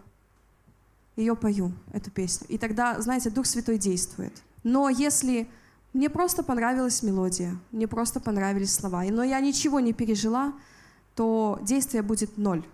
ее 1.16 1.36
пою, 1.36 1.72
эту 1.92 2.10
песню. 2.10 2.46
И 2.48 2.58
тогда, 2.58 3.00
знаете, 3.00 3.30
Дух 3.30 3.46
Святой 3.46 3.78
действует. 3.78 4.32
Но 4.64 4.88
если 4.88 5.48
мне 5.92 6.10
просто 6.10 6.42
понравилась 6.42 7.02
мелодия, 7.02 7.58
мне 7.72 7.88
просто 7.88 8.20
понравились 8.20 8.74
слова, 8.74 9.04
но 9.04 9.22
я 9.22 9.40
ничего 9.40 9.80
не 9.80 9.92
пережила, 9.92 10.52
то 11.14 11.58
действие 11.62 12.02
будет 12.02 12.36
ноль 12.36 12.64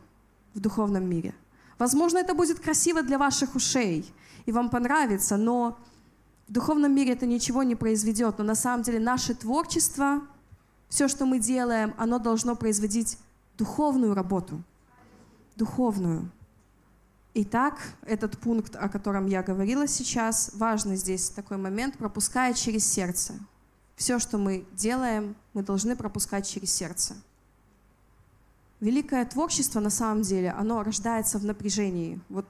в 0.55 0.61
духовном 0.61 1.09
мире. 1.09 1.35
Возможно, 1.79 2.19
это 2.19 2.35
будет 2.35 2.61
красиво 2.61 3.03
для 3.03 3.19
ваших 3.19 3.55
ушей, 3.55 4.13
и 4.47 4.53
вам 4.53 4.69
понравится, 4.69 5.37
но 5.37 5.79
в 6.49 6.53
духовном 6.53 6.95
мире 6.95 7.13
это 7.13 7.27
ничего 7.27 7.63
не 7.63 7.75
произведет, 7.75 8.39
но 8.39 8.45
на 8.45 8.55
самом 8.55 8.83
деле 8.83 8.99
наше 8.99 9.35
творчество, 9.35 10.23
все, 10.89 11.09
что 11.09 11.25
мы 11.25 11.39
делаем, 11.39 11.95
оно 11.97 12.19
должно 12.19 12.55
производить 12.55 13.19
духовную 13.57 14.15
работу. 14.15 14.63
Духовную. 15.57 16.31
Итак, 17.35 17.81
этот 18.03 18.39
пункт, 18.39 18.77
о 18.77 18.89
котором 18.89 19.27
я 19.27 19.43
говорила 19.43 19.89
сейчас, 19.89 20.53
важный 20.55 20.97
здесь 20.97 21.31
такой 21.31 21.57
момент, 21.57 21.99
пропуская 21.99 22.55
через 22.55 22.87
сердце. 22.87 23.35
Все, 23.97 24.19
что 24.19 24.39
мы 24.39 24.65
делаем, 24.73 25.35
мы 25.53 25.63
должны 25.63 25.97
пропускать 25.97 26.49
через 26.49 26.73
сердце. 26.73 27.17
Великое 28.81 29.25
творчество, 29.25 29.81
на 29.81 29.91
самом 29.91 30.23
деле, 30.23 30.51
оно 30.51 30.83
рождается 30.83 31.39
в 31.39 31.45
напряжении. 31.45 32.21
Вот 32.29 32.47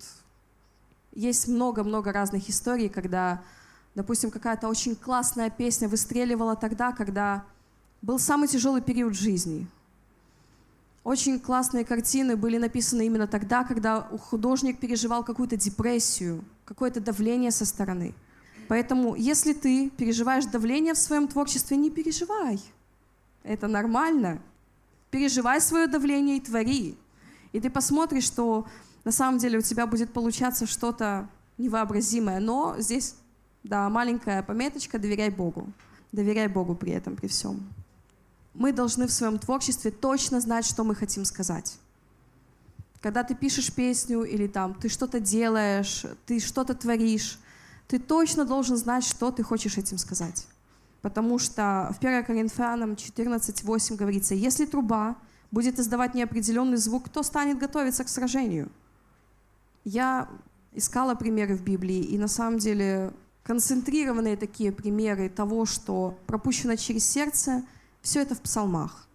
есть 1.13 1.49
много-много 1.49 2.13
разных 2.13 2.49
историй, 2.49 2.89
когда 2.89 3.43
Допустим, 3.95 4.31
какая-то 4.31 4.69
очень 4.69 4.97
классная 4.97 5.51
песня 5.51 5.89
выстреливала 5.89 6.57
тогда, 6.57 6.91
когда 6.93 7.45
был 8.03 8.19
самый 8.19 8.49
тяжелый 8.49 8.83
период 8.83 9.15
жизни. 9.15 9.69
Очень 11.05 11.39
классные 11.39 11.85
картины 11.85 12.35
были 12.35 12.57
написаны 12.57 13.05
именно 13.05 13.27
тогда, 13.27 13.63
когда 13.65 14.01
художник 14.01 14.81
переживал 14.81 15.23
какую-то 15.23 15.57
депрессию, 15.57 16.43
какое-то 16.65 17.01
давление 17.01 17.51
со 17.51 17.67
стороны. 17.67 18.15
Поэтому, 18.69 19.15
если 19.15 19.53
ты 19.53 19.91
переживаешь 19.91 20.47
давление 20.47 20.95
в 20.95 20.99
своем 20.99 21.29
творчестве, 21.29 21.77
не 21.77 21.91
переживай. 21.91 22.59
Это 23.43 23.69
нормально. 23.69 24.41
Переживай 25.11 25.61
свое 25.61 25.87
давление 25.87 26.39
и 26.39 26.41
твори. 26.41 26.97
И 27.53 27.61
ты 27.61 27.69
посмотришь, 27.69 28.25
что 28.25 28.67
на 29.05 29.13
самом 29.13 29.39
деле 29.39 29.59
у 29.59 29.63
тебя 29.63 29.87
будет 29.87 30.11
получаться 30.11 30.67
что-то 30.67 31.29
невообразимое. 31.59 32.41
Но 32.41 32.77
здесь 32.79 33.17
да, 33.63 33.91
маленькая 33.91 34.43
пометочка 34.43 34.99
«Доверяй 34.99 35.31
Богу». 35.31 35.67
Доверяй 36.13 36.49
Богу 36.49 36.75
при 36.75 36.93
этом, 36.93 37.17
при 37.17 37.27
всем. 37.27 37.69
Мы 38.55 38.73
должны 38.73 39.07
в 39.07 39.13
своем 39.13 39.39
творчестве 39.39 39.91
точно 39.91 40.41
знать, 40.41 40.65
что 40.65 40.85
мы 40.85 40.95
хотим 40.95 41.25
сказать. 41.25 41.79
Когда 43.01 43.23
ты 43.23 43.35
пишешь 43.35 43.73
песню 43.73 44.23
или 44.23 44.47
там 44.47 44.75
ты 44.75 44.89
что-то 44.89 45.21
делаешь, 45.21 46.07
ты 46.27 46.41
что-то 46.41 46.75
творишь, 46.75 47.39
ты 47.89 47.99
точно 47.99 48.45
должен 48.45 48.77
знать, 48.77 49.05
что 49.05 49.31
ты 49.31 49.43
хочешь 49.43 49.77
этим 49.77 49.99
сказать. 49.99 50.47
Потому 51.03 51.39
что 51.39 51.93
в 51.95 51.99
1 51.99 52.25
Коринфянам 52.25 52.93
14.8 52.93 53.97
говорится, 53.97 54.35
если 54.35 54.65
труба 54.65 55.17
будет 55.51 55.79
издавать 55.79 56.15
неопределенный 56.15 56.79
звук, 56.79 57.07
кто 57.07 57.23
станет 57.23 57.59
готовиться 57.59 58.05
к 58.05 58.09
сражению? 58.09 58.71
Я 59.85 60.29
искала 60.73 61.15
примеры 61.15 61.57
в 61.57 61.63
Библии, 61.63 62.03
и 62.03 62.17
на 62.17 62.29
самом 62.29 62.59
деле 62.59 63.13
концентрированные 63.43 64.37
такие 64.37 64.73
примеры 64.73 65.29
того, 65.29 65.67
что 65.67 66.19
пропущено 66.27 66.77
через 66.77 67.05
сердце, 67.05 67.63
все 68.05 68.21
это 68.21 68.35
в 68.35 68.41
псалмах. 68.41 69.09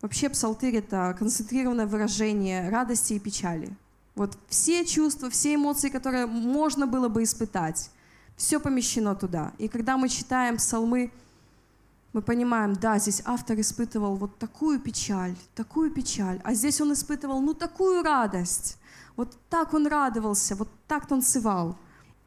Вообще 0.00 0.28
псалтырь— 0.28 0.76
это 0.76 1.14
концентрированное 1.18 1.86
выражение 1.86 2.70
радости 2.70 3.14
и 3.14 3.18
печали. 3.18 3.76
Вот 4.14 4.38
все 4.48 4.86
чувства, 4.86 5.28
все 5.28 5.56
эмоции, 5.56 5.88
которые 5.88 6.26
можно 6.26 6.86
было 6.86 7.08
бы 7.08 7.24
испытать, 7.24 7.90
все 8.36 8.60
помещено 8.60 9.16
туда. 9.16 9.52
И 9.58 9.66
когда 9.68 9.96
мы 9.96 10.08
читаем 10.08 10.56
псалмы, 10.56 11.10
мы 12.12 12.22
понимаем, 12.22 12.74
да, 12.74 12.98
здесь 12.98 13.20
автор 13.24 13.58
испытывал 13.60 14.14
вот 14.14 14.38
такую 14.38 14.78
печаль, 14.80 15.34
такую 15.56 15.90
печаль, 15.90 16.40
а 16.44 16.54
здесь 16.54 16.80
он 16.80 16.92
испытывал 16.92 17.40
ну 17.40 17.52
такую 17.52 18.02
радость. 18.02 18.78
Вот 19.16 19.36
так 19.50 19.74
он 19.74 19.88
радовался, 19.88 20.54
вот 20.54 20.68
так 20.86 21.06
танцевал. 21.06 21.76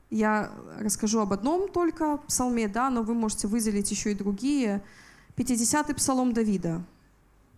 Я 0.09 0.51
расскажу 0.79 1.19
об 1.19 1.31
одном 1.31 1.69
только 1.69 2.17
псалме, 2.27 2.67
да, 2.67 2.89
но 2.89 3.03
вы 3.03 3.13
можете 3.13 3.47
выделить 3.47 3.89
еще 3.89 4.11
и 4.11 4.15
другие. 4.15 4.83
50-й 5.35 5.93
псалом 5.95 6.33
Давида, 6.33 6.83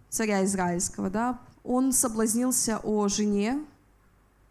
царя 0.10 0.44
израильского, 0.46 1.10
да, 1.10 1.40
он 1.64 1.92
соблазнился 1.92 2.80
о 2.84 3.08
жене 3.08 3.64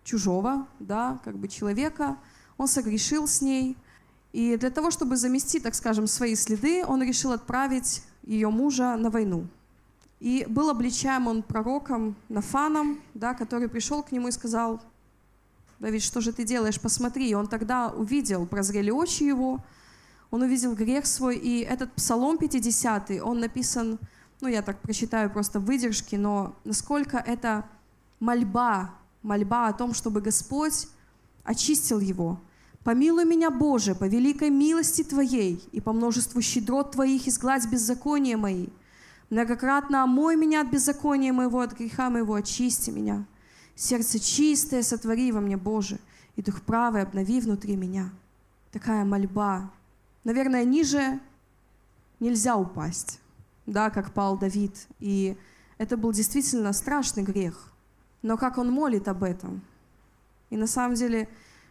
чужого, 0.04 0.66
да, 0.80 1.20
как 1.24 1.36
бы 1.36 1.48
человека, 1.48 2.16
он 2.58 2.68
согрешил 2.68 3.28
с 3.28 3.40
ней, 3.40 3.76
и 4.32 4.56
для 4.56 4.70
того, 4.70 4.90
чтобы 4.90 5.16
замести, 5.16 5.60
так 5.60 5.74
скажем, 5.74 6.06
свои 6.06 6.34
следы, 6.34 6.84
он 6.84 7.02
решил 7.02 7.32
отправить 7.32 8.02
ее 8.22 8.48
мужа 8.48 8.96
на 8.96 9.10
войну. 9.10 9.46
И 10.20 10.46
был 10.48 10.70
обличаем 10.70 11.26
он 11.26 11.42
пророком 11.42 12.16
Нафаном, 12.28 13.00
да, 13.12 13.34
который 13.34 13.68
пришел 13.68 14.02
к 14.02 14.12
нему 14.12 14.28
и 14.28 14.32
сказал, 14.32 14.80
Давид, 15.80 16.02
что 16.02 16.20
же 16.20 16.32
ты 16.32 16.44
делаешь? 16.44 16.80
Посмотри. 16.80 17.28
И 17.28 17.34
он 17.34 17.48
тогда 17.48 17.88
увидел, 17.88 18.46
прозрели 18.46 18.90
очи 18.90 19.24
его, 19.24 19.58
он 20.32 20.40
увидел 20.40 20.74
грех 20.74 21.04
свой, 21.06 21.36
и 21.36 21.60
этот 21.60 21.92
Псалом 21.92 22.38
50, 22.38 23.10
он 23.22 23.38
написан, 23.38 23.98
ну, 24.40 24.48
я 24.48 24.62
так 24.62 24.80
прочитаю 24.80 25.30
просто 25.30 25.60
выдержки, 25.60 26.16
но 26.16 26.56
насколько 26.64 27.18
это 27.18 27.66
мольба, 28.18 28.94
мольба 29.22 29.68
о 29.68 29.74
том, 29.74 29.92
чтобы 29.92 30.22
Господь 30.22 30.88
очистил 31.44 32.00
его. 32.00 32.40
«Помилуй 32.82 33.26
меня, 33.26 33.50
Боже, 33.50 33.94
по 33.94 34.04
великой 34.04 34.48
милости 34.48 35.04
Твоей 35.04 35.62
и 35.70 35.80
по 35.82 35.92
множеству 35.92 36.40
щедрот 36.40 36.92
Твоих 36.92 37.28
изгладь 37.28 37.68
беззакония 37.68 38.38
мои. 38.38 38.68
Многократно 39.28 40.02
омой 40.02 40.36
меня 40.36 40.62
от 40.62 40.70
беззакония 40.70 41.32
моего, 41.34 41.60
от 41.60 41.78
греха 41.78 42.08
моего, 42.08 42.34
очисти 42.34 42.90
меня. 42.90 43.24
Сердце 43.76 44.18
чистое 44.18 44.82
сотвори 44.82 45.30
во 45.30 45.40
мне, 45.40 45.58
Боже, 45.58 45.98
и 46.36 46.42
дух 46.42 46.62
правый 46.62 47.02
обнови 47.02 47.38
внутри 47.40 47.76
меня». 47.76 48.10
Такая 48.72 49.04
мольба, 49.04 49.70
наверное, 50.24 50.64
ниже 50.64 51.20
нельзя 52.20 52.56
упасть, 52.56 53.20
да, 53.66 53.90
как 53.90 54.12
пал 54.12 54.38
Давид. 54.38 54.86
И 55.00 55.36
это 55.78 55.96
был 55.96 56.12
действительно 56.12 56.72
страшный 56.72 57.22
грех. 57.22 57.72
Но 58.22 58.36
как 58.36 58.58
он 58.58 58.70
молит 58.70 59.08
об 59.08 59.24
этом? 59.24 59.62
И 60.50 60.56
на 60.56 60.66
самом 60.66 60.94
деле 60.94 61.28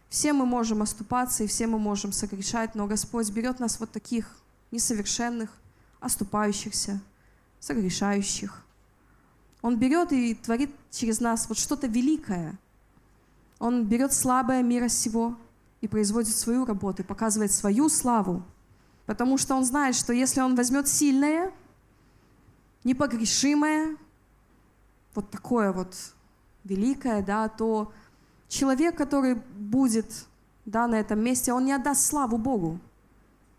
все 0.08 0.32
мы 0.32 0.44
можем 0.44 0.82
оступаться, 0.82 1.44
и 1.44 1.46
все 1.46 1.66
мы 1.66 1.78
можем 1.78 2.12
согрешать, 2.12 2.74
но 2.74 2.86
Господь 2.86 3.30
берет 3.30 3.60
нас 3.60 3.80
вот 3.80 3.90
таких 3.90 4.36
несовершенных, 4.70 5.50
оступающихся, 6.00 7.00
согрешающих. 7.60 8.62
Он 9.62 9.78
берет 9.78 10.12
и 10.12 10.34
творит 10.34 10.70
через 10.90 11.20
нас 11.20 11.48
вот 11.48 11.56
что-то 11.56 11.86
великое. 11.86 12.58
Он 13.58 13.86
берет 13.86 14.12
слабое 14.12 14.62
мира 14.62 14.88
сего 14.88 15.38
и 15.82 15.88
производит 15.88 16.34
свою 16.34 16.64
работу, 16.64 17.02
и 17.02 17.04
показывает 17.04 17.52
свою 17.52 17.90
славу. 17.90 18.42
Потому 19.04 19.36
что 19.36 19.54
он 19.54 19.64
знает, 19.64 19.94
что 19.94 20.12
если 20.14 20.40
он 20.40 20.54
возьмет 20.54 20.88
сильное, 20.88 21.52
непогрешимое, 22.84 23.96
вот 25.14 25.30
такое 25.30 25.72
вот 25.72 25.94
великое, 26.64 27.22
да, 27.22 27.48
то 27.48 27.92
человек, 28.48 28.96
который 28.96 29.34
будет 29.34 30.26
да, 30.64 30.86
на 30.86 30.94
этом 31.00 31.20
месте, 31.20 31.52
он 31.52 31.64
не 31.64 31.72
отдаст 31.72 32.06
славу 32.06 32.38
Богу. 32.38 32.78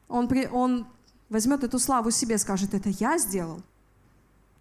Он, 0.08 0.28
при, 0.28 0.48
он 0.48 0.88
возьмет 1.30 1.64
эту 1.64 1.78
славу 1.78 2.10
себе, 2.10 2.38
скажет, 2.38 2.74
это 2.74 2.90
я 2.90 3.18
сделал. 3.18 3.62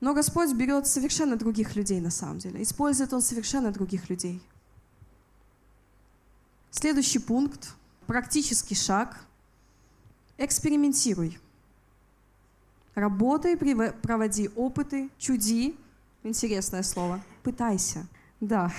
Но 0.00 0.14
Господь 0.14 0.52
берет 0.52 0.88
совершенно 0.88 1.36
других 1.36 1.76
людей 1.76 2.00
на 2.00 2.10
самом 2.10 2.38
деле. 2.38 2.60
Использует 2.60 3.12
Он 3.12 3.22
совершенно 3.22 3.70
других 3.70 4.10
людей. 4.10 4.42
Следующий 6.72 7.18
пункт, 7.18 7.74
практический 8.06 8.74
шаг. 8.74 9.20
Экспериментируй. 10.38 11.38
Работай, 12.94 13.58
проводи 13.92 14.48
опыты, 14.56 15.10
чуди. 15.18 15.76
Интересное 16.22 16.82
слово. 16.82 17.22
Пытайся. 17.42 18.06
Да. 18.40 18.72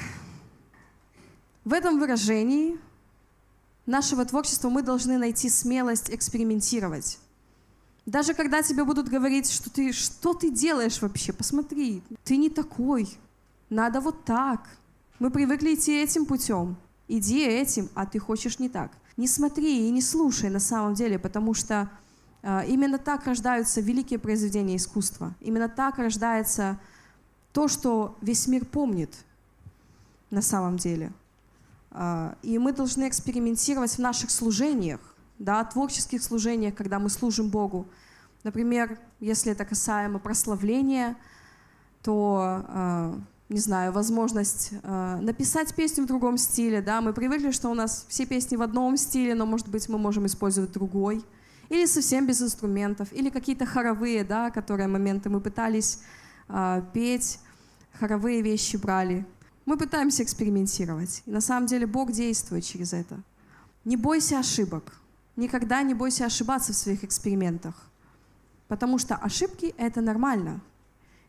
В 1.63 1.71
этом 1.71 1.99
выражении 1.99 2.79
нашего 3.85 4.25
творчества 4.25 4.69
мы 4.69 4.81
должны 4.81 5.19
найти 5.19 5.47
смелость 5.47 6.09
экспериментировать. 6.09 7.19
Даже 8.07 8.33
когда 8.33 8.63
тебе 8.63 8.85
будут 8.85 9.07
говорить, 9.07 9.51
что 9.51 9.69
ты, 9.69 9.93
что 9.93 10.33
ты 10.33 10.49
делаешь 10.49 10.99
вообще, 10.99 11.31
посмотри, 11.31 12.01
ты 12.23 12.37
не 12.37 12.49
такой, 12.49 13.07
надо 13.69 14.01
вот 14.01 14.25
так. 14.25 14.67
Мы 15.19 15.29
привыкли 15.29 15.75
идти 15.75 16.01
этим 16.01 16.25
путем 16.25 16.75
иди 17.07 17.43
этим, 17.45 17.89
а 17.95 18.05
ты 18.05 18.19
хочешь 18.19 18.59
не 18.59 18.69
так. 18.69 18.91
Не 19.17 19.27
смотри 19.27 19.87
и 19.87 19.91
не 19.91 20.01
слушай 20.01 20.49
на 20.49 20.59
самом 20.59 20.95
деле, 20.95 21.19
потому 21.19 21.53
что 21.53 21.89
э, 22.41 22.65
именно 22.67 22.97
так 22.97 23.25
рождаются 23.25 23.81
великие 23.81 24.19
произведения 24.19 24.75
искусства. 24.75 25.35
Именно 25.39 25.69
так 25.69 25.97
рождается 25.97 26.79
то, 27.51 27.67
что 27.67 28.17
весь 28.21 28.47
мир 28.47 28.65
помнит 28.65 29.13
на 30.31 30.41
самом 30.41 30.77
деле. 30.77 31.11
Э, 31.91 32.33
и 32.41 32.57
мы 32.57 32.73
должны 32.73 33.07
экспериментировать 33.07 33.91
в 33.91 33.99
наших 33.99 34.31
служениях, 34.31 34.99
да, 35.37 35.63
творческих 35.63 36.23
служениях, 36.23 36.73
когда 36.73 36.99
мы 36.99 37.09
служим 37.09 37.49
Богу. 37.49 37.85
Например, 38.43 38.97
если 39.19 39.51
это 39.51 39.65
касаемо 39.65 40.19
прославления, 40.19 41.15
то 42.01 42.65
э, 42.67 43.15
не 43.53 43.59
знаю, 43.59 43.91
возможность 43.91 44.71
э, 44.81 45.17
написать 45.21 45.75
песню 45.75 46.05
в 46.05 46.07
другом 46.07 46.39
стиле, 46.39 46.81
да, 46.81 47.01
мы 47.01 47.13
привыкли, 47.13 47.51
что 47.51 47.69
у 47.69 47.75
нас 47.75 48.07
все 48.09 48.25
песни 48.25 48.55
в 48.55 48.63
одном 48.63 48.97
стиле, 48.97 49.35
но, 49.35 49.45
может 49.45 49.67
быть, 49.67 49.87
мы 49.89 49.99
можем 49.99 50.25
использовать 50.25 50.71
другой, 50.71 51.23
или 51.69 51.85
совсем 51.85 52.25
без 52.25 52.41
инструментов, 52.41 53.09
или 53.13 53.29
какие-то 53.29 53.67
хоровые, 53.67 54.23
да, 54.23 54.49
которые 54.49 54.87
моменты 54.87 55.29
мы 55.29 55.39
пытались 55.39 55.99
э, 56.49 56.81
петь, 56.93 57.39
хоровые 57.99 58.41
вещи 58.41 58.75
брали. 58.77 59.23
Мы 59.67 59.77
пытаемся 59.77 60.23
экспериментировать, 60.23 61.21
и 61.27 61.31
на 61.31 61.41
самом 61.41 61.67
деле 61.67 61.85
Бог 61.85 62.11
действует 62.11 62.63
через 62.63 62.91
это. 62.91 63.21
Не 63.85 63.97
бойся 63.97 64.39
ошибок, 64.39 64.99
никогда 65.35 65.83
не 65.83 65.93
бойся 65.93 66.25
ошибаться 66.25 66.73
в 66.73 66.75
своих 66.75 67.03
экспериментах, 67.03 67.75
потому 68.67 68.97
что 68.97 69.15
ошибки— 69.15 69.75
это 69.77 70.01
нормально. 70.01 70.59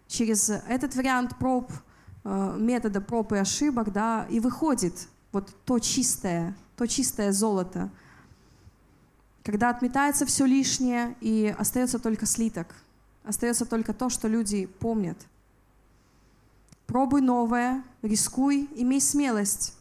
Через 0.07 0.49
этот 0.49 0.97
вариант 0.97 1.37
проб— 1.39 1.71
метода 2.25 3.01
проб 3.01 3.33
и 3.33 3.37
ошибок, 3.37 3.93
да, 3.93 4.27
и 4.31 4.41
выходит 4.41 5.09
вот 5.33 5.55
то 5.65 5.79
чистое, 5.79 6.57
то 6.77 6.87
чистое 6.87 7.33
золото, 7.33 7.91
когда 9.43 9.69
отметается 9.69 10.25
все 10.25 10.47
лишнее 10.47 11.17
и 11.21 11.55
остается 11.59 11.99
только 11.99 12.25
слиток, 12.25 12.75
остается 13.25 13.67
только 13.67 13.93
то, 13.93 14.09
что 14.09 14.27
люди 14.27 14.67
помнят. 14.67 15.19
Пробуй 16.87 17.21
новое, 17.21 17.85
рискуй, 18.03 18.69
имей 18.75 19.01
смелость. 19.01 19.75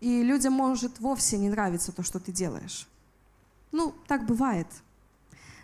И 0.00 0.22
людям 0.22 0.52
может 0.52 1.00
вовсе 1.00 1.38
не 1.38 1.48
нравиться 1.48 1.90
то, 1.90 2.02
что 2.02 2.20
ты 2.20 2.30
делаешь. 2.30 2.86
Ну, 3.72 3.94
так 4.06 4.26
бывает. 4.26 4.66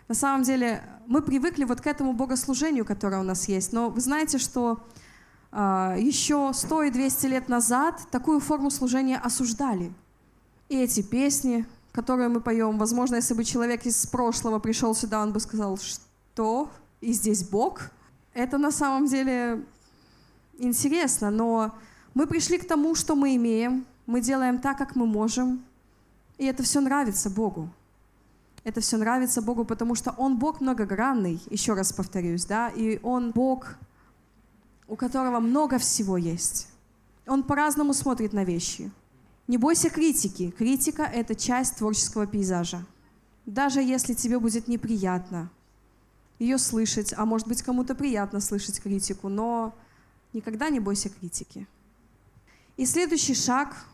На 0.07 0.15
самом 0.15 0.43
деле, 0.43 0.83
мы 1.07 1.21
привыкли 1.21 1.63
вот 1.63 1.79
к 1.79 1.87
этому 1.87 2.13
богослужению, 2.13 2.83
которое 2.83 3.21
у 3.21 3.23
нас 3.23 3.47
есть. 3.47 3.71
Но 3.71 3.89
вы 3.89 4.01
знаете, 4.01 4.39
что 4.39 4.83
еще 5.51 6.51
100 6.53 6.83
и 6.83 6.89
200 6.91 7.25
лет 7.27 7.49
назад 7.49 8.01
такую 8.09 8.39
форму 8.39 8.71
служения 8.71 9.17
осуждали. 9.17 9.93
И 10.69 10.77
эти 10.77 11.01
песни, 11.01 11.65
которые 11.91 12.29
мы 12.29 12.39
поем, 12.39 12.77
возможно, 12.77 13.15
если 13.15 13.33
бы 13.33 13.43
человек 13.43 13.85
из 13.85 14.05
прошлого 14.07 14.59
пришел 14.59 14.95
сюда, 14.95 15.21
он 15.21 15.33
бы 15.33 15.39
сказал, 15.39 15.77
что? 15.77 16.69
И 17.01 17.11
здесь 17.11 17.43
Бог? 17.43 17.91
Это 18.33 18.57
на 18.57 18.71
самом 18.71 19.07
деле 19.07 19.65
интересно, 20.57 21.29
но 21.31 21.75
мы 22.13 22.27
пришли 22.27 22.57
к 22.57 22.67
тому, 22.67 22.95
что 22.95 23.15
мы 23.15 23.35
имеем, 23.35 23.85
мы 24.05 24.21
делаем 24.21 24.59
так, 24.59 24.77
как 24.77 24.95
мы 24.95 25.05
можем, 25.05 25.63
и 26.37 26.45
это 26.45 26.63
все 26.63 26.79
нравится 26.79 27.29
Богу. 27.29 27.69
Это 28.63 28.79
все 28.79 28.97
нравится 28.97 29.41
Богу, 29.41 29.65
потому 29.65 29.95
что 29.95 30.11
Он 30.11 30.37
Бог 30.37 30.61
многогранный, 30.61 31.41
еще 31.49 31.73
раз 31.73 31.91
повторюсь, 31.91 32.45
да, 32.45 32.69
и 32.69 32.99
Он 33.03 33.31
Бог 33.31 33.75
у 34.91 34.97
которого 34.97 35.39
много 35.39 35.77
всего 35.77 36.17
есть. 36.17 36.67
Он 37.25 37.43
по-разному 37.43 37.93
смотрит 37.93 38.33
на 38.33 38.43
вещи. 38.43 38.91
Не 39.47 39.57
бойся 39.57 39.89
критики. 39.89 40.51
Критика— 40.51 41.03
это 41.13 41.33
часть 41.33 41.77
творческого 41.77 42.27
пейзажа. 42.27 42.85
Даже 43.45 43.81
если 43.81 44.13
тебе 44.13 44.37
будет 44.37 44.67
неприятно 44.67 45.49
ее 46.39 46.57
слышать, 46.57 47.13
а 47.15 47.25
может 47.25 47.47
быть 47.47 47.63
кому-то 47.63 47.95
приятно 47.95 48.41
слышать 48.41 48.81
критику, 48.81 49.29
но 49.29 49.73
никогда 50.33 50.67
не 50.67 50.81
бойся 50.81 51.07
критики. 51.07 51.65
И 52.75 52.85
следующий 52.85 53.33
шаг, 53.33 53.85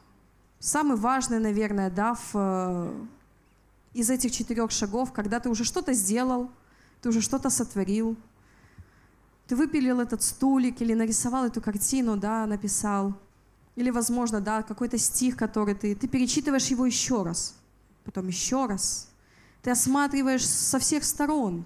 самый 0.60 0.98
важный, 0.98 1.38
наверное, 1.38 1.92
да, 1.92 2.16
в, 2.16 2.32
э, 2.34 3.06
из 3.94 4.10
этих 4.10 4.32
четырех 4.32 4.72
шагов, 4.72 5.14
когда 5.14 5.40
ты 5.40 5.50
уже 5.50 5.64
что-то 5.64 5.94
сделал, 5.94 6.50
ты 7.04 7.10
уже 7.10 7.22
что-то 7.22 7.52
сотворил, 7.52 8.18
ты 9.48 9.56
выпилил 9.56 10.02
этот 10.02 10.22
стулик 10.22 10.82
или 10.82 10.94
нарисовал 10.94 11.46
эту 11.46 11.62
картину, 11.62 12.18
да, 12.18 12.46
написал, 12.46 13.14
или, 13.76 13.90
возможно, 13.90 14.42
да, 14.42 14.64
какой-то 14.64 14.98
стих, 14.98 15.38
который 15.38 15.76
ты, 15.76 15.96
ты 15.96 16.08
перечитываешь 16.08 16.68
его 16.68 16.86
еще 16.86 17.24
раз, 17.24 17.56
потом 18.04 18.28
еще 18.28 18.66
раз. 18.66 19.10
Ты 19.62 19.72
осматриваешь 19.72 20.46
со 20.46 20.80
всех 20.80 21.04
сторон, 21.04 21.66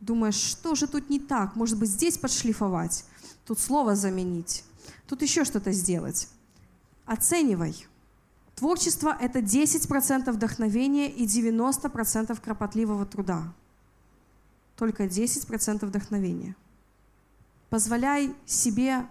думаешь, 0.00 0.34
что 0.34 0.74
же 0.74 0.86
тут 0.86 1.08
не 1.08 1.20
так, 1.20 1.54
может 1.54 1.78
быть, 1.78 1.90
здесь 1.90 2.18
подшлифовать, 2.18 3.04
тут 3.46 3.60
слово 3.60 3.94
заменить, 3.94 4.64
тут 5.06 5.22
еще 5.22 5.44
что-то 5.44 5.72
сделать. 5.72 6.28
Оценивай. 7.06 7.86
Творчество— 8.54 9.16
это 9.20 9.40
10% 9.40 10.30
вдохновения 10.32 11.10
и 11.10 11.26
90% 11.26 12.40
кропотливого 12.40 13.04
труда. 13.04 13.52
Только 14.76 15.04
10% 15.04 15.84
вдохновения. 15.84 16.56
Позволяй 17.74 18.32
себе 18.46 19.04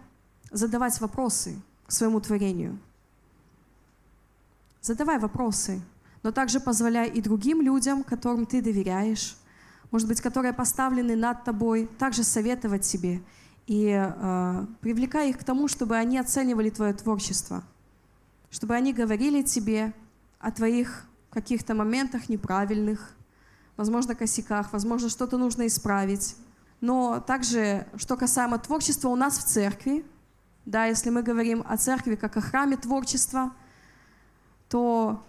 задавать 0.49 1.01
вопросы 1.01 1.61
к 1.85 1.91
своему 1.91 2.21
творению. 2.21 2.79
Задавай 4.79 5.19
вопросы, 5.19 5.81
но 6.23 6.31
также 6.31 6.61
позволяй 6.61 7.09
и 7.09 7.21
другим 7.21 7.61
людям, 7.61 8.05
которым 8.05 8.45
ты 8.45 8.61
доверяешь, 8.61 9.35
может 9.91 10.07
быть, 10.07 10.21
которые 10.21 10.53
поставлены 10.53 11.17
над 11.17 11.43
тобой, 11.43 11.87
также 11.99 12.23
советовать 12.23 12.83
тебе 12.83 13.21
и 13.67 13.89
э, 13.89 14.65
привлекай 14.79 15.31
их 15.31 15.39
к 15.39 15.43
тому, 15.43 15.67
чтобы 15.67 15.97
они 15.97 16.17
оценивали 16.17 16.69
твое 16.69 16.93
творчество, 16.93 17.65
чтобы 18.49 18.75
они 18.75 18.93
говорили 18.93 19.41
тебе 19.41 19.93
о 20.39 20.51
твоих 20.51 21.05
каких-то 21.31 21.75
моментах 21.75 22.29
неправильных, 22.29 23.11
возможно, 23.75 24.15
косяках, 24.15 24.71
возможно, 24.71 25.09
что-то 25.09 25.37
нужно 25.37 25.67
исправить. 25.67 26.37
Но 26.83 27.21
также, 27.21 27.87
что 27.95 28.17
касаемо 28.17 28.59
творчества 28.59 29.07
у 29.07 29.15
нас 29.15 29.37
в 29.37 29.45
церкви, 29.45 30.05
да, 30.65 30.87
если 30.87 31.11
мы 31.11 31.23
говорим 31.23 31.63
о 31.65 31.77
церкви 31.77 32.15
как 32.15 32.35
о 32.35 32.41
храме 32.41 32.75
творчества, 32.75 33.53
то 34.67 35.23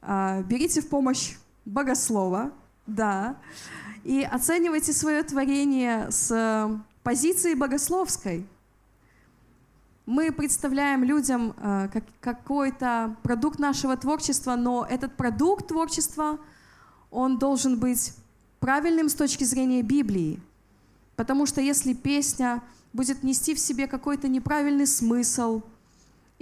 э, 0.00 0.44
берите 0.44 0.80
в 0.80 0.88
помощь 0.88 1.34
богослова, 1.64 2.52
да, 2.86 3.34
и 4.04 4.22
оценивайте 4.22 4.92
свое 4.92 5.24
творение 5.24 6.08
с 6.12 6.70
позиции 7.02 7.54
богословской. 7.54 8.46
Мы 10.06 10.30
представляем 10.30 11.02
людям 11.02 11.56
э, 11.56 11.88
как, 11.92 12.04
какой-то 12.20 13.16
продукт 13.24 13.58
нашего 13.58 13.96
творчества, 13.96 14.54
но 14.54 14.86
этот 14.88 15.16
продукт 15.16 15.66
творчества, 15.66 16.38
он 17.10 17.38
должен 17.38 17.80
быть 17.80 18.14
правильным 18.60 19.08
с 19.08 19.14
точки 19.14 19.42
зрения 19.42 19.82
Библии. 19.82 20.40
Потому 21.16 21.46
что 21.46 21.60
если 21.60 21.94
песня 21.94 22.62
будет 22.92 23.22
нести 23.22 23.54
в 23.54 23.58
себе 23.58 23.86
какой-то 23.86 24.28
неправильный 24.28 24.86
смысл, 24.86 25.62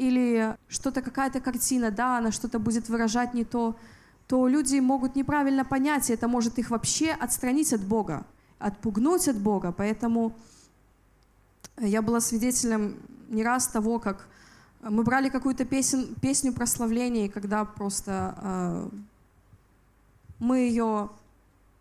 или 0.00 0.56
что-то, 0.68 1.02
какая-то 1.02 1.40
картина, 1.40 1.90
да, 1.90 2.16
она 2.16 2.33
что-то 2.33 2.59
будет 2.59 2.88
выражать 2.88 3.35
не 3.35 3.44
то, 3.44 3.76
то 4.26 4.48
люди 4.48 4.78
могут 4.80 5.14
неправильно 5.14 5.62
понять, 5.62 6.09
и 6.09 6.14
это 6.14 6.26
может 6.26 6.59
их 6.59 6.70
вообще 6.70 7.11
отстранить 7.11 7.74
от 7.74 7.83
Бога, 7.83 8.24
отпугнуть 8.59 9.28
от 9.28 9.37
Бога. 9.37 9.72
Поэтому 9.72 10.33
я 11.76 12.00
была 12.00 12.20
свидетелем 12.20 12.96
не 13.28 13.44
раз 13.44 13.68
того, 13.68 13.98
как 13.98 14.26
мы 14.80 15.02
брали 15.02 15.28
какую-то 15.28 15.66
песен, 15.66 16.14
песню 16.22 16.54
прославления, 16.54 17.26
и 17.26 17.28
когда 17.28 17.66
просто 17.66 18.35
э, 18.40 18.88
мы 20.38 20.59
ее 20.61 21.11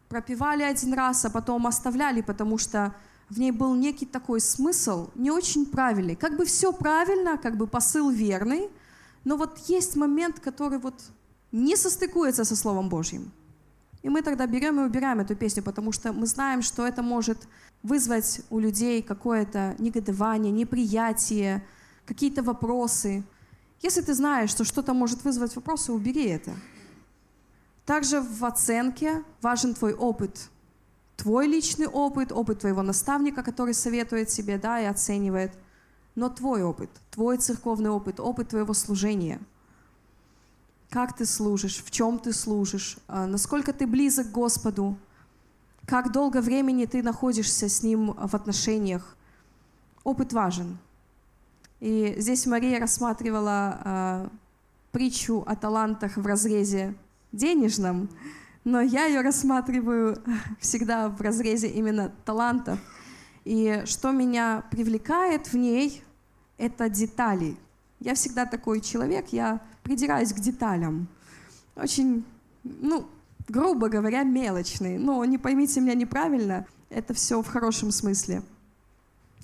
пропевали 0.10 0.64
один 0.64 0.94
раз, 0.94 1.24
а 1.26 1.30
потом 1.30 1.68
оставляли, 1.68 2.22
потому 2.22 2.58
что 2.58 2.94
в 3.30 3.40
ней 3.40 3.52
был 3.52 3.76
некий 3.76 4.08
такой 4.08 4.42
смысл, 4.42 5.10
не 5.16 5.32
очень 5.32 5.66
правильный. 5.68 6.16
Как 6.16 6.36
бы 6.36 6.46
все 6.46 6.74
правильно, 6.74 7.38
как 7.38 7.58
бы 7.58 7.68
посыл 7.68 8.10
верный, 8.10 8.70
но 9.24 9.38
вот 9.38 9.60
есть 9.68 9.96
момент, 9.96 10.40
который 10.40 10.80
вот 10.80 10.96
не 11.52 11.76
состыкуется 11.76 12.44
со 12.44 12.56
Словом 12.56 12.90
Божьим. 12.90 13.32
И 14.02 14.10
мы 14.10 14.22
тогда 14.22 14.48
берем 14.48 14.80
и 14.80 14.84
убираем 14.84 15.20
эту 15.20 15.36
песню, 15.36 15.62
потому 15.62 15.92
что 15.92 16.14
мы 16.14 16.26
знаем, 16.26 16.62
что 16.62 16.88
это 16.88 17.04
может 17.04 17.38
вызвать 17.84 18.42
у 18.50 18.60
людей 18.60 19.02
какое-то 19.02 19.76
негодование, 19.78 20.52
неприятие, 20.52 21.64
какие-то 22.06 22.42
вопросы. 22.42 23.24
Если 23.82 24.02
ты 24.02 24.14
знаешь, 24.14 24.50
что 24.50 24.64
что-то 24.64 24.94
может 24.94 25.24
вызвать 25.24 25.56
вопросы, 25.56 25.92
убери 25.92 26.26
это. 26.26 26.52
Также 27.90 28.22
в 28.22 28.46
оценке 28.46 29.24
важен 29.42 29.74
твой 29.74 29.96
опыт. 29.96 30.52
Твой 31.18 31.48
личный 31.48 31.88
опыт, 31.88 32.32
опыт 32.32 32.60
твоего 32.60 32.84
наставника, 32.84 33.42
который 33.42 33.74
советует 33.74 34.28
тебе 34.28 34.60
да, 34.60 34.80
и 34.80 34.86
оценивает. 34.86 35.58
Но 36.14 36.30
твой 36.30 36.62
опыт, 36.62 36.92
твой 37.10 37.38
церковный 37.38 37.90
опыт, 37.90 38.20
опыт 38.20 38.50
твоего 38.50 38.76
служения. 38.76 39.40
Как 40.92 41.18
ты 41.18 41.26
служишь, 41.26 41.84
в 41.84 41.90
чем 41.90 42.20
ты 42.20 42.32
служишь, 42.32 43.00
а, 43.08 43.26
насколько 43.26 43.74
ты 43.74 43.88
близок 43.88 44.28
к 44.28 44.34
Господу, 44.34 44.96
как 45.88 46.12
долго 46.12 46.42
времени 46.42 46.86
ты 46.86 47.02
находишься 47.02 47.70
с 47.70 47.82
Ним 47.82 48.14
в 48.14 48.36
отношениях. 48.36 49.18
Опыт 50.04 50.32
важен. 50.32 50.78
И 51.80 52.14
здесь 52.20 52.46
Мария 52.46 52.80
рассматривала 52.80 53.82
э, 53.84 54.30
притчу 54.92 55.44
о 55.48 55.56
талантах 55.56 56.18
в 56.18 56.28
разрезе 56.28 56.94
денежном, 57.32 58.10
но 58.64 58.82
я 58.82 59.06
ее 59.06 59.22
рассматриваю 59.22 60.18
всегда 60.60 61.10
в 61.10 61.22
разрезе 61.22 61.68
именно 61.68 62.12
талантов. 62.26 62.80
И 63.46 63.84
что 63.86 64.12
меня 64.12 64.64
привлекает 64.70 65.48
в 65.48 65.56
ней, 65.56 66.04
это 66.58 66.90
детали. 66.90 67.58
Я 68.00 68.14
всегда 68.14 68.46
такой 68.46 68.82
человек, 68.82 69.30
я 69.30 69.62
придираюсь 69.84 70.34
к 70.34 70.40
деталям. 70.40 71.08
Очень, 71.76 72.26
ну, 72.64 73.08
грубо 73.48 73.90
говоря, 73.90 74.24
мелочный. 74.24 74.98
Но 74.98 75.24
не 75.26 75.38
поймите 75.38 75.82
меня 75.82 75.96
неправильно, 75.96 76.66
это 76.90 77.14
все 77.14 77.42
в 77.42 77.48
хорошем 77.48 77.92
смысле. 77.92 78.44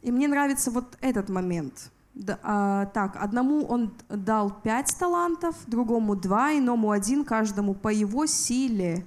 И 0.01 0.11
мне 0.11 0.27
нравится 0.27 0.71
вот 0.71 0.97
этот 1.01 1.29
момент. 1.29 1.91
Да, 2.15 2.39
а, 2.43 2.85
так, 2.87 3.17
одному 3.17 3.65
он 3.65 3.93
дал 4.09 4.49
пять 4.49 4.95
талантов, 4.97 5.55
другому 5.67 6.15
два, 6.15 6.53
иному 6.57 6.91
один, 6.91 7.25
каждому 7.25 7.73
по 7.73 7.89
его 7.89 8.25
силе. 8.25 9.05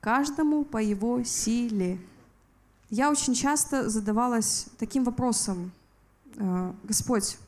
Каждому 0.00 0.64
по 0.64 0.78
его 0.78 1.24
силе. 1.24 1.98
Я 2.90 3.10
очень 3.10 3.34
часто 3.34 3.90
задавалась 3.90 4.68
таким 4.78 5.02
вопросом. 5.04 5.72
«А, 6.38 6.72
Господь, 6.84 7.38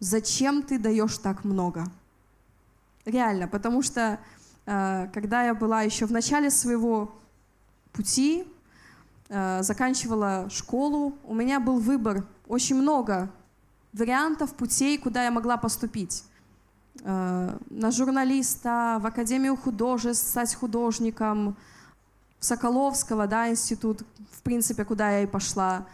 зачем 0.00 0.62
ты 0.62 0.78
даешь 0.78 1.18
так 1.18 1.44
много? 1.44 1.86
Реально, 3.04 3.46
потому 3.46 3.82
что 3.82 4.18
Э, 4.66 5.08
когда 5.12 5.44
я 5.44 5.54
была 5.54 5.82
еще 5.82 6.06
в 6.06 6.12
начале 6.12 6.50
своего 6.50 7.12
пути, 7.92 8.44
э, 9.28 9.62
заканчивала 9.62 10.48
школу, 10.50 11.16
у 11.24 11.34
меня 11.34 11.60
был 11.60 11.78
выбор, 11.78 12.26
очень 12.48 12.76
много 12.76 13.30
вариантов, 13.96 14.54
путей, 14.54 14.98
куда 14.98 15.24
я 15.24 15.30
могла 15.30 15.56
поступить. 15.56 16.24
Э, 17.02 17.56
на 17.70 17.90
журналиста, 17.90 18.98
в 19.00 19.06
Академию 19.06 19.56
художеств, 19.56 20.28
стать 20.28 20.54
художником, 20.54 21.56
в 22.38 22.44
Соколовского, 22.44 23.26
да, 23.26 23.48
институт, 23.48 24.02
в 24.32 24.42
принципе, 24.42 24.84
куда 24.84 25.10
я 25.10 25.22
и 25.22 25.26
пошла, 25.26 25.86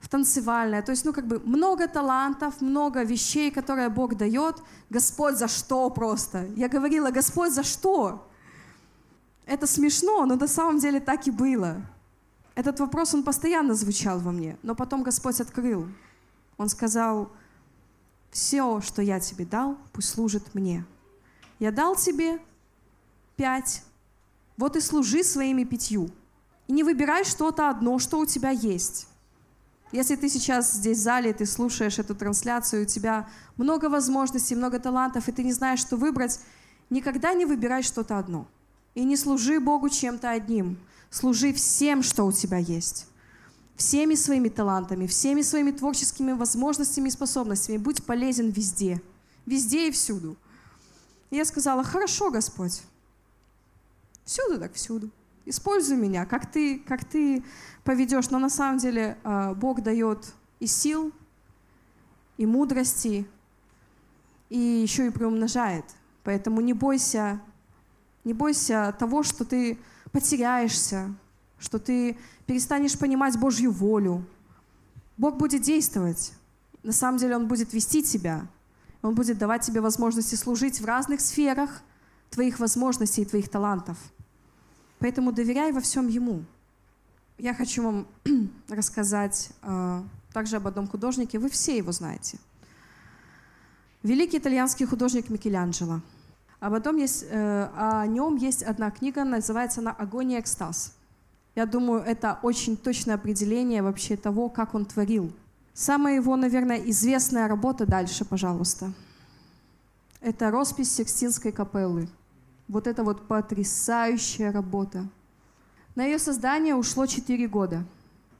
в 0.00 0.08
танцевальное. 0.08 0.82
То 0.82 0.90
есть, 0.90 1.04
ну, 1.04 1.12
как 1.12 1.26
бы 1.26 1.40
много 1.44 1.86
талантов, 1.86 2.60
много 2.60 3.04
вещей, 3.04 3.50
которые 3.50 3.88
Бог 3.88 4.16
дает. 4.16 4.56
Господь, 4.90 5.36
за 5.36 5.48
что 5.48 5.88
просто? 5.90 6.46
Я 6.56 6.68
говорила, 6.68 7.10
Господь, 7.10 7.52
за 7.52 7.62
что? 7.62 8.28
Это 9.46 9.66
смешно, 9.66 10.26
но 10.26 10.36
на 10.36 10.48
самом 10.48 10.78
деле 10.78 11.00
так 11.00 11.26
и 11.26 11.30
было. 11.30 11.76
Этот 12.54 12.80
вопрос, 12.80 13.14
он 13.14 13.22
постоянно 13.22 13.74
звучал 13.74 14.18
во 14.18 14.32
мне, 14.32 14.56
но 14.62 14.74
потом 14.74 15.02
Господь 15.02 15.40
открыл. 15.40 15.86
Он 16.56 16.68
сказал, 16.68 17.30
все, 18.34 18.80
что 18.80 19.00
я 19.00 19.20
тебе 19.20 19.44
дал, 19.44 19.78
пусть 19.92 20.08
служит 20.08 20.56
мне. 20.56 20.84
Я 21.60 21.70
дал 21.70 21.94
тебе 21.94 22.40
пять, 23.36 23.84
вот 24.56 24.74
и 24.74 24.80
служи 24.80 25.22
своими 25.22 25.62
пятью. 25.62 26.10
И 26.66 26.72
не 26.72 26.82
выбирай 26.82 27.24
что-то 27.24 27.70
одно, 27.70 28.00
что 28.00 28.18
у 28.18 28.26
тебя 28.26 28.50
есть. 28.50 29.06
Если 29.92 30.16
ты 30.16 30.28
сейчас 30.28 30.72
здесь 30.72 30.98
в 30.98 31.02
зале, 31.02 31.32
ты 31.32 31.46
слушаешь 31.46 32.00
эту 32.00 32.16
трансляцию, 32.16 32.82
у 32.82 32.86
тебя 32.86 33.28
много 33.56 33.88
возможностей, 33.88 34.56
много 34.56 34.80
талантов, 34.80 35.28
и 35.28 35.32
ты 35.32 35.44
не 35.44 35.52
знаешь, 35.52 35.78
что 35.78 35.96
выбрать, 35.96 36.40
никогда 36.90 37.34
не 37.34 37.44
выбирай 37.44 37.84
что-то 37.84 38.18
одно. 38.18 38.48
И 38.96 39.04
не 39.04 39.16
служи 39.16 39.60
Богу 39.60 39.88
чем-то 39.88 40.28
одним. 40.28 40.76
Служи 41.08 41.52
всем, 41.52 42.02
что 42.02 42.24
у 42.24 42.32
тебя 42.32 42.58
есть. 42.58 43.06
Всеми 43.76 44.14
своими 44.14 44.48
талантами, 44.48 45.06
всеми 45.06 45.42
своими 45.42 45.70
творческими 45.70 46.32
возможностями 46.32 47.08
и 47.08 47.10
способностями. 47.10 47.76
Будь 47.78 48.04
полезен 48.04 48.50
везде, 48.50 49.02
везде 49.46 49.88
и 49.88 49.90
всюду. 49.90 50.36
И 51.30 51.36
я 51.36 51.44
сказала, 51.44 51.82
хорошо, 51.82 52.30
Господь, 52.30 52.82
всюду 54.24 54.58
так 54.58 54.74
всюду. 54.74 55.10
Используй 55.46 55.96
меня, 55.96 56.24
как 56.24 56.50
ты, 56.50 56.78
как 56.78 57.04
ты 57.04 57.44
поведешь. 57.82 58.30
Но 58.30 58.38
на 58.38 58.48
самом 58.48 58.78
деле 58.78 59.18
э, 59.24 59.54
Бог 59.54 59.82
дает 59.82 60.32
и 60.60 60.66
сил, 60.66 61.12
и 62.38 62.46
мудрости, 62.46 63.26
и 64.48 64.58
еще 64.58 65.08
и 65.08 65.10
приумножает. 65.10 65.84
Поэтому 66.22 66.60
не 66.60 66.72
бойся, 66.72 67.40
не 68.24 68.32
бойся 68.32 68.94
того, 68.98 69.22
что 69.22 69.44
ты 69.44 69.78
потеряешься, 70.12 71.14
что 71.64 71.78
ты 71.78 72.16
перестанешь 72.46 72.98
понимать 72.98 73.38
Божью 73.38 73.72
волю. 73.72 74.24
Бог 75.16 75.36
будет 75.36 75.62
действовать. 75.62 76.32
На 76.82 76.92
самом 76.92 77.18
деле 77.18 77.36
Он 77.36 77.48
будет 77.48 77.72
вести 77.72 78.02
тебя. 78.02 78.46
Он 79.02 79.14
будет 79.14 79.38
давать 79.38 79.62
тебе 79.62 79.80
возможности 79.80 80.34
служить 80.34 80.80
в 80.80 80.84
разных 80.84 81.20
сферах 81.20 81.82
твоих 82.30 82.58
возможностей 82.58 83.22
и 83.22 83.24
твоих 83.24 83.48
талантов. 83.48 83.96
Поэтому 84.98 85.32
доверяй 85.32 85.72
во 85.72 85.80
всем 85.80 86.08
Ему. 86.08 86.44
Я 87.38 87.54
хочу 87.54 87.82
вам 87.82 88.06
рассказать 88.68 89.50
э, 89.62 90.02
также 90.32 90.56
об 90.56 90.66
одном 90.66 90.86
художнике. 90.86 91.38
Вы 91.38 91.48
все 91.48 91.76
его 91.76 91.92
знаете. 91.92 92.38
Великий 94.02 94.38
итальянский 94.38 94.86
художник 94.86 95.30
Микеланджело. 95.30 96.00
А 96.60 96.70
потом 96.70 96.96
есть, 96.96 97.24
э, 97.28 97.68
о 97.76 98.06
нем 98.06 98.36
есть 98.36 98.62
одна 98.62 98.90
книга, 98.90 99.24
называется 99.24 99.80
она 99.80 99.92
«Агония 99.92 100.40
экстаз». 100.40 100.94
Я 101.54 101.66
думаю, 101.66 102.02
это 102.02 102.38
очень 102.42 102.76
точное 102.76 103.14
определение 103.14 103.82
вообще 103.82 104.16
того, 104.16 104.48
как 104.48 104.74
он 104.74 104.84
творил. 104.84 105.32
Самая 105.72 106.16
его, 106.16 106.36
наверное, 106.36 106.78
известная 106.90 107.48
работа 107.48 107.86
дальше, 107.86 108.24
пожалуйста. 108.24 108.92
Это 110.20 110.50
роспись 110.50 110.90
Секстинской 110.92 111.52
капеллы. 111.52 112.08
Вот 112.66 112.86
это 112.86 113.04
вот 113.04 113.28
потрясающая 113.28 114.50
работа. 114.50 115.06
На 115.94 116.04
ее 116.04 116.18
создание 116.18 116.74
ушло 116.74 117.06
4 117.06 117.46
года. 117.46 117.84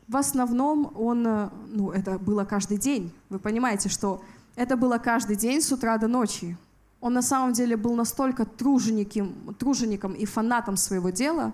В 0.09 0.17
основном 0.17 0.93
он, 0.97 1.27
э, 1.27 1.51
ну, 1.69 1.91
это 1.91 2.19
было 2.19 2.45
каждый 2.45 2.79
день. 2.79 3.13
Вы 3.31 3.39
понимаете, 3.39 3.89
что 3.89 4.23
это 4.57 4.77
было 4.77 4.99
каждый 4.99 5.37
день 5.37 5.61
с 5.61 5.71
утра 5.73 5.99
до 5.99 6.09
ночи. 6.09 6.57
Он 7.01 7.13
на 7.13 7.23
самом 7.23 7.53
деле 7.53 7.77
был 7.77 7.95
настолько 7.95 8.45
тружеником, 8.45 9.55
тружеником 9.59 10.13
и 10.13 10.25
фанатом 10.25 10.77
своего 10.77 11.11
дела, 11.11 11.53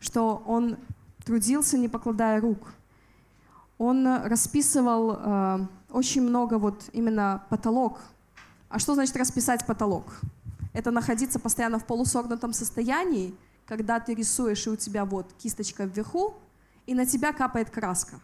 что 0.00 0.42
он 0.46 0.76
трудился, 1.28 1.76
не 1.76 1.88
покладая 1.88 2.40
рук. 2.40 2.72
Он 3.76 4.06
расписывал 4.24 5.12
э, 5.12 5.66
очень 5.90 6.22
много 6.22 6.58
вот 6.58 6.88
именно 6.94 7.44
потолок. 7.50 8.00
А 8.70 8.78
что 8.78 8.94
значит 8.94 9.14
расписать 9.14 9.66
потолок? 9.66 10.04
Это 10.72 10.90
находиться 10.90 11.38
постоянно 11.38 11.78
в 11.78 11.84
полусогнутом 11.84 12.54
состоянии, 12.54 13.34
когда 13.66 14.00
ты 14.00 14.14
рисуешь, 14.14 14.66
и 14.66 14.70
у 14.70 14.76
тебя 14.76 15.04
вот 15.04 15.30
кисточка 15.34 15.84
вверху, 15.84 16.34
и 16.86 16.94
на 16.94 17.04
тебя 17.04 17.34
капает 17.34 17.68
краска. 17.68 18.18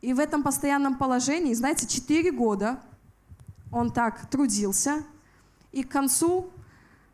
И 0.00 0.12
в 0.12 0.18
этом 0.18 0.42
постоянном 0.42 0.98
положении, 0.98 1.54
знаете, 1.54 1.86
4 1.86 2.32
года 2.32 2.80
он 3.70 3.92
так 3.92 4.28
трудился, 4.28 5.04
и 5.70 5.84
к 5.84 5.90
концу, 5.90 6.50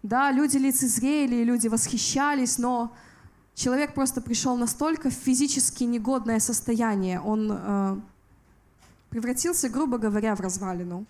да, 0.02 0.32
люди 0.32 0.56
лицезрели, 0.56 1.44
люди 1.44 1.68
восхищались, 1.68 2.56
но 2.56 2.94
человек 3.55 3.94
просто 3.94 4.20
пришел 4.20 4.57
настолько 4.57 5.11
в 5.11 5.14
физически 5.14 5.84
негодное 5.84 6.40
состояние, 6.40 7.20
он 7.20 7.50
э, 7.50 7.96
превратился, 9.11 9.68
грубо 9.68 9.98
говоря, 9.98 10.34
в 10.34 10.40
развалину. 10.40 11.07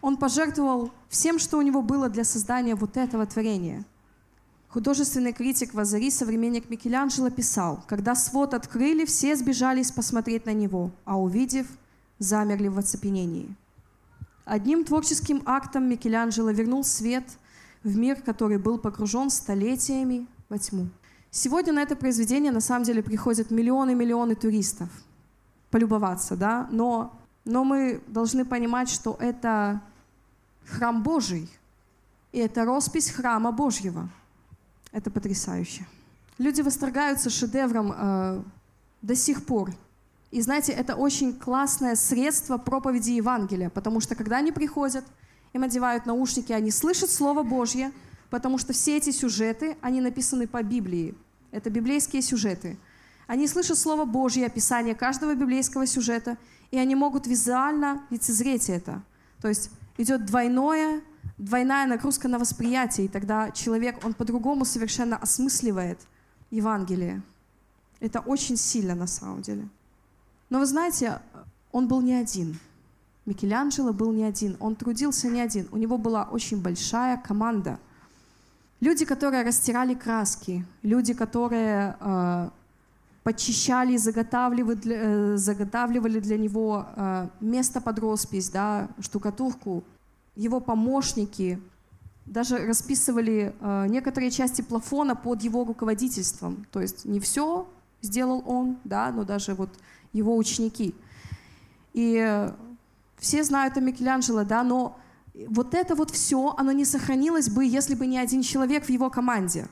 Он 0.00 0.16
пожертвовал 0.16 0.90
всем, 1.08 1.38
что 1.38 1.58
у 1.58 1.62
него 1.62 1.82
было 1.82 2.08
для 2.08 2.24
создания 2.24 2.74
вот 2.74 2.96
этого 2.96 3.26
творения. 3.26 3.84
Художественный 4.68 5.32
критик 5.32 5.74
Вазари, 5.74 6.10
современник 6.10 6.68
Микеланджело, 6.68 7.30
писал, 7.30 7.82
«Когда 7.86 8.14
свод 8.14 8.54
открыли, 8.54 9.06
все 9.06 9.34
сбежались 9.34 9.90
посмотреть 9.90 10.46
на 10.46 10.52
него, 10.52 10.90
а 11.04 11.18
увидев, 11.18 11.66
замерли 12.18 12.68
в 12.68 12.78
оцепенении». 12.78 13.54
Одним 14.44 14.84
творческим 14.84 15.42
актом 15.46 15.88
Микеланджело 15.88 16.50
вернул 16.50 16.84
свет 16.84 17.24
в 17.82 17.96
мир, 17.96 18.16
который 18.22 18.58
был 18.58 18.78
погружен 18.78 19.30
столетиями 19.30 20.26
во 20.48 20.58
тьму. 20.58 20.88
Сегодня 21.30 21.72
на 21.74 21.82
это 21.82 21.94
произведение 21.94 22.50
на 22.50 22.60
самом 22.60 22.84
деле 22.84 23.02
приходят 23.02 23.50
миллионы-миллионы 23.50 24.34
туристов 24.34 24.88
полюбоваться, 25.70 26.36
да, 26.36 26.66
но, 26.70 27.12
но 27.44 27.64
мы 27.64 28.00
должны 28.06 28.46
понимать, 28.46 28.88
что 28.88 29.16
это 29.20 29.82
храм 30.66 31.02
Божий, 31.02 31.50
и 32.32 32.38
это 32.38 32.64
роспись 32.64 33.10
храма 33.10 33.52
Божьего. 33.52 34.08
Это 34.90 35.10
потрясающе. 35.10 35.86
Люди 36.38 36.62
восторгаются 36.62 37.28
шедевром 37.28 37.92
э, 37.94 38.42
до 39.02 39.14
сих 39.14 39.44
пор. 39.44 39.72
И 40.30 40.40
знаете, 40.40 40.72
это 40.72 40.94
очень 40.94 41.34
классное 41.34 41.94
средство 41.94 42.56
проповеди 42.56 43.10
Евангелия, 43.10 43.68
потому 43.68 44.00
что 44.00 44.14
когда 44.14 44.38
они 44.38 44.50
приходят, 44.50 45.04
им 45.52 45.62
одевают 45.62 46.06
наушники, 46.06 46.52
они 46.52 46.70
слышат 46.70 47.10
Слово 47.10 47.42
Божье– 47.42 47.92
потому 48.30 48.58
что 48.58 48.72
все 48.72 48.96
эти 48.96 49.10
сюжеты, 49.10 49.76
они 49.80 50.00
написаны 50.00 50.46
по 50.46 50.62
Библии. 50.62 51.14
Это 51.50 51.70
библейские 51.70 52.22
сюжеты. 52.22 52.76
Они 53.26 53.46
слышат 53.46 53.78
Слово 53.78 54.04
Божье, 54.04 54.46
описание 54.46 54.94
каждого 54.94 55.34
библейского 55.34 55.86
сюжета, 55.86 56.36
и 56.70 56.78
они 56.78 56.94
могут 56.94 57.26
визуально 57.26 58.02
лицезреть 58.10 58.68
это. 58.68 59.02
То 59.40 59.48
есть 59.48 59.70
идет 59.96 60.26
двойное, 60.26 61.02
двойная 61.38 61.86
нагрузка 61.86 62.28
на 62.28 62.38
восприятие, 62.38 63.06
и 63.06 63.08
тогда 63.08 63.50
человек, 63.50 64.04
он 64.04 64.14
по-другому 64.14 64.64
совершенно 64.64 65.16
осмысливает 65.16 65.98
Евангелие. 66.50 67.22
Это 68.00 68.20
очень 68.20 68.56
сильно 68.56 68.94
на 68.94 69.06
самом 69.06 69.42
деле. 69.42 69.68
Но 70.50 70.58
вы 70.60 70.66
знаете, 70.66 71.20
он 71.72 71.88
был 71.88 72.00
не 72.00 72.14
один. 72.14 72.58
Микеланджело 73.26 73.92
был 73.92 74.12
не 74.12 74.24
один. 74.24 74.56
Он 74.60 74.74
трудился 74.74 75.28
не 75.28 75.40
один. 75.40 75.68
У 75.70 75.76
него 75.76 75.98
была 75.98 76.24
очень 76.24 76.60
большая 76.60 77.16
команда– 77.16 77.78
Люди, 78.80 79.04
которые 79.04 79.42
растирали 79.42 79.94
краски, 79.94 80.64
люди, 80.82 81.12
которые 81.12 81.96
э, 81.98 82.50
подчищали, 83.24 83.96
заготавливали 83.96 84.74
для, 84.74 84.96
э, 84.96 85.36
заготавливали 85.36 86.20
для 86.20 86.38
него 86.38 86.86
э, 86.96 87.28
место 87.40 87.80
под 87.80 87.98
роспись, 87.98 88.50
да, 88.50 88.88
штукатурку, 89.00 89.82
его 90.36 90.60
помощники 90.60 91.58
даже 92.24 92.58
расписывали 92.66 93.52
э, 93.60 93.86
некоторые 93.88 94.30
части 94.30 94.62
плафона 94.62 95.16
под 95.16 95.42
его 95.42 95.64
руководительством. 95.64 96.66
То 96.70 96.80
есть 96.80 97.04
не 97.04 97.18
все 97.18 97.66
сделал 98.02 98.42
он, 98.46 98.76
да, 98.84 99.10
но 99.10 99.24
даже 99.24 99.54
вот 99.54 99.70
его 100.12 100.36
ученики. 100.36 100.94
И 101.94 102.16
э, 102.16 102.52
все 103.16 103.42
знают 103.42 103.76
о 103.76 103.80
Микеланджело, 103.80 104.44
да, 104.44 104.62
но 104.62 104.96
вот 105.46 105.74
это 105.74 105.94
вот 105.94 106.10
все, 106.10 106.54
оно 106.56 106.72
не 106.72 106.84
сохранилось 106.84 107.48
бы, 107.48 107.64
если 107.64 107.94
бы 107.94 108.06
не 108.06 108.18
один 108.18 108.42
человек 108.42 108.84
в 108.84 108.90
его 108.90 109.10
команде. 109.10 109.68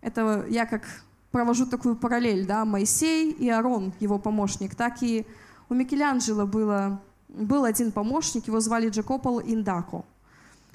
Это 0.00 0.44
я 0.48 0.66
как 0.66 0.82
провожу 1.30 1.66
такую 1.66 1.96
параллель, 1.96 2.46
да, 2.46 2.64
Моисей 2.64 3.30
и 3.30 3.48
Арон, 3.48 3.92
его 4.00 4.18
помощник. 4.18 4.74
Так 4.74 5.02
и 5.02 5.26
у 5.68 5.74
Микеланджело 5.74 6.46
было, 6.46 7.00
был 7.28 7.64
один 7.64 7.92
помощник, 7.92 8.46
его 8.46 8.60
звали 8.60 8.88
Джакопол 8.88 9.40
Индако. 9.40 10.04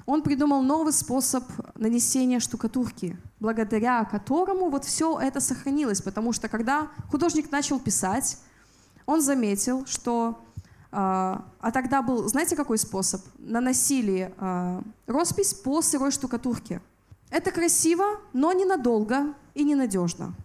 Он 0.06 0.22
придумал 0.22 0.62
новый 0.62 0.92
способ 0.92 1.44
нанесения 1.76 2.38
штукатурки, 2.38 3.16
благодаря 3.40 4.04
которому 4.04 4.68
вот 4.68 4.84
все 4.84 5.18
это 5.18 5.40
сохранилось, 5.40 6.02
потому 6.02 6.32
что 6.32 6.48
когда 6.48 6.88
художник 7.10 7.50
начал 7.50 7.80
писать, 7.80 8.38
он 9.06 9.22
заметил, 9.22 9.86
что 9.86 10.38
а, 10.96 11.44
а 11.60 11.72
тогда 11.72 12.02
был, 12.02 12.28
знаете, 12.28 12.54
какой 12.54 12.78
способ? 12.78 13.20
Наносили 13.38 14.32
а, 14.38 14.80
роспись 15.08 15.52
по 15.52 15.82
сырой 15.82 16.12
штукатурке. 16.12 16.80
Это 17.30 17.50
красиво, 17.50 18.20
но 18.32 18.52
ненадолго 18.52 19.34
и 19.54 19.64
ненадежно. 19.64 20.36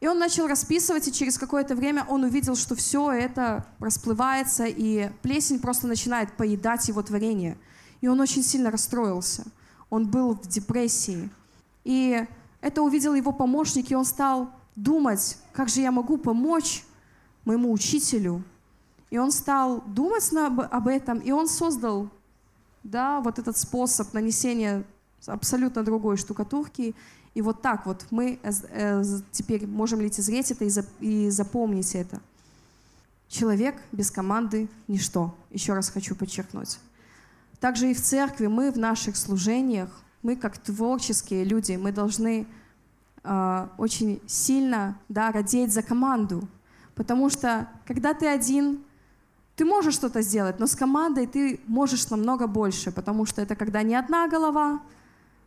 И 0.00 0.08
он 0.08 0.18
начал 0.18 0.46
расписывать, 0.46 1.06
и 1.08 1.12
через 1.12 1.36
какое-то 1.36 1.74
время 1.74 2.06
он 2.08 2.24
увидел, 2.24 2.56
что 2.56 2.76
все 2.76 3.12
это 3.12 3.66
расплывается, 3.78 4.64
и 4.64 5.10
плесень 5.20 5.58
просто 5.58 5.86
начинает 5.86 6.32
поедать 6.32 6.88
его 6.88 7.02
творение. 7.02 7.58
И 8.00 8.08
он 8.08 8.20
очень 8.20 8.42
сильно 8.42 8.70
расстроился. 8.70 9.44
Он 9.90 10.08
был 10.08 10.32
в 10.32 10.48
депрессии. 10.48 11.28
И 11.84 12.26
это 12.62 12.80
увидел 12.80 13.12
его 13.12 13.32
помощник, 13.32 13.90
и 13.90 13.94
он 13.94 14.06
стал 14.06 14.50
думать, 14.76 15.36
как 15.52 15.68
же 15.68 15.82
я 15.82 15.92
могу 15.92 16.16
помочь 16.16 16.84
моему 17.44 17.70
учителю, 17.70 18.42
и 19.10 19.18
он 19.18 19.32
стал 19.32 19.82
думать 19.86 20.30
об 20.32 20.88
этом, 20.88 21.18
и 21.18 21.30
он 21.30 21.48
создал 21.48 22.10
да, 22.82 23.20
вот 23.20 23.38
этот 23.38 23.56
способ 23.56 24.12
нанесения 24.12 24.84
абсолютно 25.26 25.82
другой 25.82 26.16
штукатурки. 26.16 26.94
И 27.34 27.42
вот 27.42 27.62
так 27.62 27.86
вот 27.86 28.06
мы 28.10 28.38
э, 28.42 28.50
э, 28.70 29.02
теперь 29.30 29.66
можем 29.66 30.00
лицезреть 30.00 30.50
это 30.50 30.64
и 31.00 31.30
запомнить 31.30 31.94
это. 31.94 32.20
Человек 33.28 33.76
без 33.92 34.10
команды— 34.10 34.68
ничто. 34.88 35.34
Еще 35.50 35.74
раз 35.74 35.90
хочу 35.90 36.14
подчеркнуть. 36.14 36.78
Также 37.60 37.90
и 37.90 37.94
в 37.94 38.00
церкви 38.00 38.46
мы 38.46 38.72
в 38.72 38.78
наших 38.78 39.16
служениях, 39.16 39.90
мы 40.22 40.36
как 40.36 40.58
творческие 40.58 41.44
люди, 41.44 41.72
мы 41.72 41.92
должны 41.92 42.46
э, 43.22 43.68
очень 43.76 44.20
сильно 44.26 44.98
да, 45.08 45.30
родить 45.30 45.72
за 45.72 45.82
команду. 45.82 46.48
Потому 46.94 47.28
что 47.28 47.68
когда 47.86 48.14
ты 48.14 48.26
один, 48.26 48.82
ты 49.58 49.64
можешь 49.64 49.94
что-то 49.94 50.22
сделать, 50.22 50.60
но 50.60 50.66
с 50.66 50.76
командой 50.76 51.26
ты 51.26 51.58
можешь 51.66 52.10
намного 52.10 52.46
больше, 52.46 52.92
потому 52.92 53.26
что 53.26 53.42
это 53.42 53.56
когда 53.56 53.82
не 53.82 53.96
одна 53.96 54.28
голова, 54.28 54.80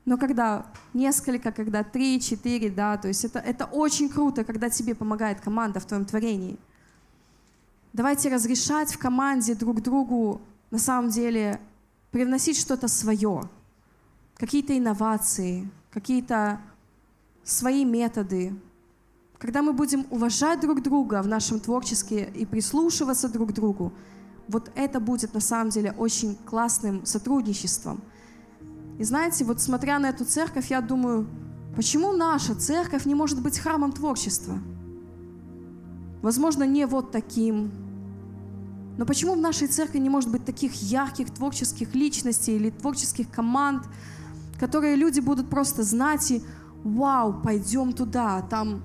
но 0.03 0.17
когда 0.17 0.65
несколько, 0.93 1.53
когда 1.53 1.83
три, 1.83 2.19
четыре, 2.19 2.69
да, 2.69 2.97
то 2.97 3.07
есть 3.07 3.23
это, 3.23 3.39
это 3.39 3.65
очень 3.65 4.09
круто, 4.09 4.43
когда 4.43 4.69
тебе 4.69 4.95
помогает 4.95 5.39
команда 5.39 5.79
в 5.79 5.85
твоем 5.85 6.03
творении. 6.03 6.57
Давайте 7.93 8.27
разрешать 8.27 8.93
в 8.93 8.99
команде 8.99 9.55
друг 9.55 9.81
другу 9.81 10.41
на 10.71 10.79
самом 10.79 11.09
деле 11.09 11.61
привносить 12.11 12.59
что-то 12.59 12.89
свое, 12.89 13.43
какие-то 14.35 14.77
инновации, 14.77 15.69
какие-то 15.89 16.59
свои 17.45 17.85
методы. 17.85 18.53
Когда 19.41 19.63
мы 19.63 19.73
будем 19.73 20.05
уважать 20.11 20.61
друг 20.61 20.83
друга 20.83 21.23
в 21.23 21.27
нашем 21.27 21.59
творчестве 21.59 22.31
и 22.35 22.45
прислушиваться 22.45 23.27
друг 23.27 23.49
к 23.49 23.53
другу, 23.53 23.91
вот 24.47 24.71
это 24.75 24.99
будет 24.99 25.33
на 25.33 25.39
самом 25.39 25.71
деле 25.71 25.95
очень 25.97 26.35
классным 26.45 27.07
сотрудничеством. 27.07 28.03
И 28.99 29.03
знаете, 29.03 29.43
вот 29.43 29.59
смотря 29.59 29.97
на 29.97 30.09
эту 30.09 30.25
церковь, 30.25 30.69
я 30.69 30.79
думаю, 30.79 31.27
почему 31.75 32.11
наша 32.11 32.53
церковь 32.53 33.07
не 33.07 33.15
может 33.15 33.41
быть 33.41 33.57
храмом 33.57 33.93
творчества? 33.93 34.59
Возможно, 36.21 36.63
не 36.63 36.85
вот 36.85 37.11
таким, 37.11 37.71
но 38.99 39.07
почему 39.07 39.33
в 39.33 39.41
нашей 39.41 39.67
церкви 39.67 39.97
не 39.97 40.09
может 40.11 40.29
быть 40.29 40.45
таких 40.45 40.71
ярких 40.83 41.31
творческих 41.31 41.95
личностей 41.95 42.57
или 42.57 42.69
творческих 42.69 43.31
команд, 43.31 43.85
которые 44.59 44.95
люди 44.95 45.19
будут 45.19 45.49
просто 45.49 45.81
знать 45.81 46.29
и 46.29 46.43
«Вау, 46.83 47.41
пойдем 47.41 47.93
туда, 47.93 48.41
там, 48.43 48.81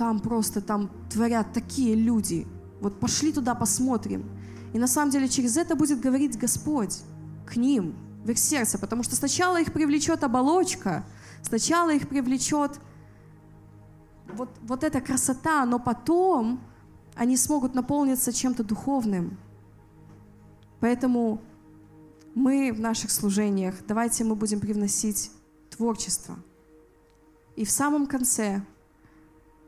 там 0.00 0.18
просто 0.18 0.62
там 0.62 0.90
творят 1.10 1.52
такие 1.52 1.94
люди, 1.94 2.46
вот 2.80 2.98
пошли 2.98 3.32
туда 3.32 3.54
посмотрим». 3.54 4.24
И 4.72 4.78
на 4.78 4.86
самом 4.86 5.10
деле 5.10 5.28
через 5.28 5.58
это 5.58 5.76
будет 5.76 6.00
говорить 6.00 6.38
Господь 6.38 7.02
к 7.46 7.56
ним, 7.56 7.94
в 8.24 8.30
их 8.30 8.38
сердце, 8.38 8.78
потому 8.78 9.02
что 9.02 9.14
сначала 9.14 9.60
их 9.60 9.74
привлечет 9.74 10.24
оболочка, 10.24 11.04
сначала 11.42 11.90
их 11.90 12.08
привлечет 12.08 12.80
вот, 14.32 14.48
вот 14.62 14.84
эта 14.84 15.02
красота, 15.02 15.66
но 15.66 15.78
потом 15.78 16.60
они 17.14 17.36
смогут 17.36 17.74
наполниться 17.74 18.32
чем-то 18.32 18.64
духовным. 18.64 19.36
Поэтому 20.80 21.42
мы 22.34 22.72
в 22.72 22.80
наших 22.80 23.10
служениях, 23.10 23.74
давайте 23.86 24.24
мы 24.24 24.34
будем 24.34 24.60
привносить 24.60 25.30
творчество. 25.68 26.36
И 27.56 27.66
в 27.66 27.70
самом 27.70 28.06
конце 28.06 28.62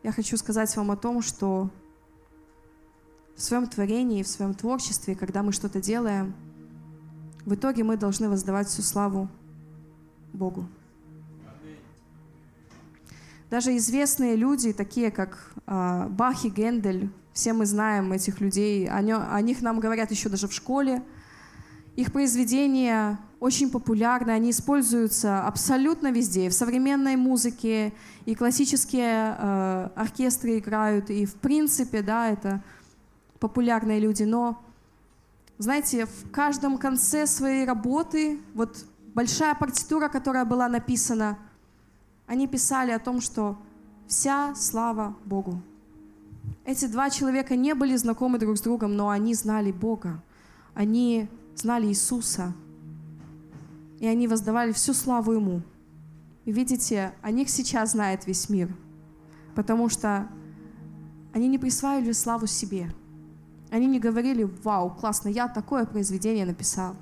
я 0.02 0.12
хочу 0.12 0.36
сказать 0.36 0.74
вам 0.76 0.90
о 0.90 0.96
том, 0.96 1.22
что 1.22 1.70
в 3.36 3.42
своем 3.42 3.66
творении, 3.66 4.22
в 4.22 4.28
своем 4.28 4.54
творчестве, 4.54 5.14
когда 5.14 5.42
мы 5.42 5.52
что-то 5.52 5.80
делаем, 5.80 6.34
в 7.44 7.54
итоге 7.54 7.84
мы 7.84 7.96
должны 7.96 8.28
воздавать 8.28 8.68
всю 8.68 8.82
славу 8.82 9.28
Богу. 10.32 10.66
Даже 13.50 13.76
известные 13.76 14.34
люди, 14.34 14.72
такие 14.72 15.10
как 15.10 15.52
э, 15.66 16.06
Бах 16.08 16.44
и 16.44 16.48
Гендель, 16.48 17.10
все 17.32 17.52
мы 17.52 17.66
знаем 17.66 18.12
этих 18.12 18.40
людей, 18.40 18.88
о 18.88 19.40
них 19.40 19.62
нам 19.62 19.80
говорят 19.80 20.10
еще 20.10 20.28
даже 20.28 20.48
в 20.48 20.52
школе. 20.52 21.02
Их 21.96 22.12
произведения 22.12 23.18
очень 23.38 23.70
популярны, 23.70 24.30
они 24.30 24.50
используются 24.50 25.44
абсолютно 25.44 26.10
везде, 26.12 26.48
в 26.48 26.54
современной 26.54 27.16
музыке, 27.16 27.92
и 28.24 28.34
классические 28.34 29.36
э, 29.36 29.88
оркестры 29.96 30.58
играют, 30.58 31.10
и 31.10 31.26
в 31.26 31.34
принципе, 31.34 32.02
да, 32.02 32.30
это 32.30 32.62
популярные 33.40 33.98
люди. 33.98 34.22
Но, 34.22 34.62
знаете, 35.58 36.06
в 36.06 36.30
каждом 36.30 36.78
конце 36.78 37.26
своей 37.26 37.66
работы, 37.66 38.38
вот 38.54 38.86
большая 39.14 39.54
партитура, 39.54 40.08
которая 40.08 40.44
была 40.44 40.68
написана, 40.68 41.36
они 42.28 42.46
писали 42.46 42.92
о 42.92 43.00
том, 43.00 43.20
что 43.20 43.58
вся 44.06 44.54
слава 44.54 45.16
Богу. 45.24 45.60
Эти 46.64 46.86
два 46.86 47.10
человека 47.10 47.56
не 47.56 47.74
были 47.74 47.96
знакомы 47.96 48.38
друг 48.38 48.56
с 48.56 48.60
другом, 48.60 48.94
но 48.94 49.08
они 49.08 49.34
знали 49.34 49.72
Бога. 49.72 50.22
Они 50.74 51.28
знали 51.54 51.86
Иисуса. 51.86 52.54
И 54.00 54.06
они 54.06 54.26
воздавали 54.28 54.72
всю 54.72 54.94
славу 54.94 55.32
Ему. 55.32 55.62
И 56.44 56.52
видите, 56.52 57.12
о 57.22 57.30
них 57.30 57.48
сейчас 57.48 57.92
знает 57.92 58.26
весь 58.26 58.48
мир. 58.48 58.74
Потому 59.54 59.88
что 59.88 60.28
они 61.32 61.48
не 61.48 61.58
присваивали 61.58 62.12
славу 62.12 62.46
себе. 62.46 62.92
Они 63.70 63.86
не 63.86 64.00
говорили, 64.00 64.50
вау, 64.64 64.90
классно, 64.90 65.28
я 65.28 65.48
такое 65.48 65.86
произведение 65.86 66.44
написал. 66.44 66.94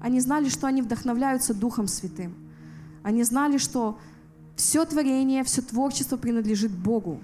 Они 0.00 0.20
знали, 0.20 0.48
что 0.48 0.66
они 0.66 0.82
вдохновляются 0.82 1.52
Духом 1.52 1.88
Святым. 1.88 2.34
Они 3.02 3.22
знали, 3.22 3.58
что 3.58 3.98
все 4.56 4.84
творение, 4.84 5.44
все 5.44 5.62
творчество 5.62 6.16
принадлежит 6.16 6.70
Богу. 6.72 7.20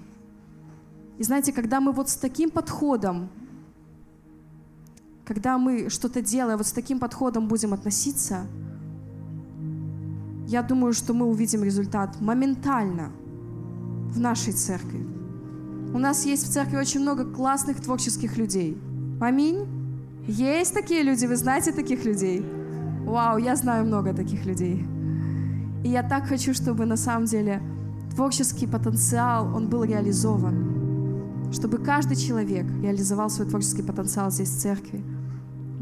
И 1.17 1.23
знаете, 1.23 1.53
когда 1.53 1.79
мы 1.79 1.91
вот 1.91 2.09
с 2.09 2.15
таким 2.15 2.51
подходом, 2.51 3.29
когда 5.25 5.57
мы 5.57 5.89
что-то 5.89 6.21
делаем, 6.21 6.57
вот 6.57 6.67
с 6.67 6.71
таким 6.71 6.99
подходом 6.99 7.47
будем 7.47 7.73
относиться, 7.73 8.45
я 10.47 10.61
думаю, 10.61 10.93
что 10.93 11.13
мы 11.13 11.25
увидим 11.25 11.63
результат 11.63 12.19
моментально 12.19 13.11
в 14.11 14.19
нашей 14.19 14.53
церкви. 14.53 15.05
У 15.93 15.97
нас 15.97 16.25
есть 16.25 16.47
в 16.47 16.51
церкви 16.51 16.77
очень 16.77 16.99
много 16.99 17.25
классных 17.25 17.81
творческих 17.81 18.37
людей. 18.37 18.77
Аминь. 19.21 19.65
Есть 20.27 20.73
такие 20.73 21.03
люди, 21.03 21.25
вы 21.25 21.35
знаете 21.37 21.71
таких 21.71 22.05
людей? 22.05 22.45
Вау, 23.05 23.37
я 23.37 23.55
знаю 23.55 23.85
много 23.85 24.13
таких 24.13 24.45
людей. 24.45 24.85
И 25.83 25.89
я 25.89 26.03
так 26.03 26.27
хочу, 26.27 26.53
чтобы 26.53 26.85
на 26.85 26.97
самом 26.97 27.25
деле 27.25 27.61
творческий 28.15 28.67
потенциал, 28.67 29.55
он 29.55 29.67
был 29.69 29.83
реализован 29.83 30.73
чтобы 31.53 31.77
каждый 31.77 32.17
человек 32.17 32.65
реализовал 32.81 33.29
свой 33.29 33.47
творческий 33.47 33.83
потенциал 33.83 34.31
здесь, 34.31 34.49
в 34.49 34.59
церкви, 34.59 35.03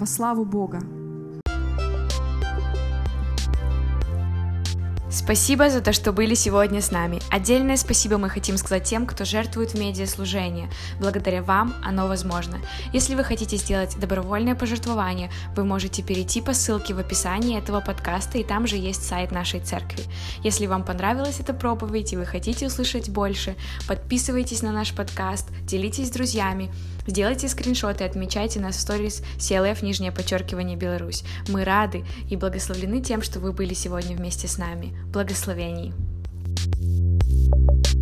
во 0.01 0.07
славу 0.07 0.45
Бога. 0.45 0.79
Спасибо 5.11 5.69
за 5.69 5.81
то, 5.81 5.93
что 5.93 6.11
были 6.11 6.33
сегодня 6.33 6.81
с 6.81 6.89
нами. 6.89 7.19
Отдельное 7.29 7.77
спасибо 7.77 8.17
мы 8.17 8.27
хотим 8.27 8.57
сказать 8.57 8.85
тем, 8.85 9.05
кто 9.05 9.25
жертвует 9.25 9.71
в 9.71 9.79
медиаслужение. 9.79 10.69
Благодаря 10.99 11.43
вам 11.43 11.75
оно 11.83 12.07
возможно. 12.07 12.57
Если 12.93 13.13
вы 13.13 13.23
хотите 13.23 13.57
сделать 13.57 13.95
добровольное 13.99 14.55
пожертвование, 14.55 15.29
вы 15.55 15.65
можете 15.65 16.01
перейти 16.01 16.41
по 16.41 16.53
ссылке 16.53 16.95
в 16.95 16.99
описании 16.99 17.59
этого 17.59 17.81
подкаста, 17.81 18.39
и 18.39 18.43
там 18.43 18.65
же 18.65 18.77
есть 18.77 19.07
сайт 19.07 19.31
нашей 19.31 19.59
церкви. 19.59 20.03
Если 20.43 20.65
вам 20.65 20.83
понравилась 20.83 21.39
эта 21.39 21.53
проповедь 21.53 22.13
и 22.13 22.17
вы 22.17 22.25
хотите 22.25 22.65
услышать 22.65 23.09
больше, 23.09 23.55
подписывайтесь 23.87 24.63
на 24.63 24.71
наш 24.71 24.95
подкаст, 24.95 25.49
делитесь 25.65 26.07
с 26.07 26.11
друзьями, 26.11 26.71
Сделайте 27.07 27.47
скриншоты, 27.47 28.03
отмечайте 28.03 28.59
нас 28.59 28.75
в 28.75 28.79
сторис 28.79 29.23
CLF 29.37 29.83
нижнее 29.83 30.11
подчеркивание 30.11 30.77
Беларусь. 30.77 31.23
Мы 31.47 31.63
рады 31.63 32.05
и 32.29 32.35
благословлены 32.35 33.01
тем, 33.01 33.21
что 33.21 33.39
вы 33.39 33.53
были 33.53 33.73
сегодня 33.73 34.15
вместе 34.15 34.47
с 34.47 34.57
нами. 34.57 34.95
Благословений! 35.11 35.93
thank 36.81 37.93
you 37.93 38.00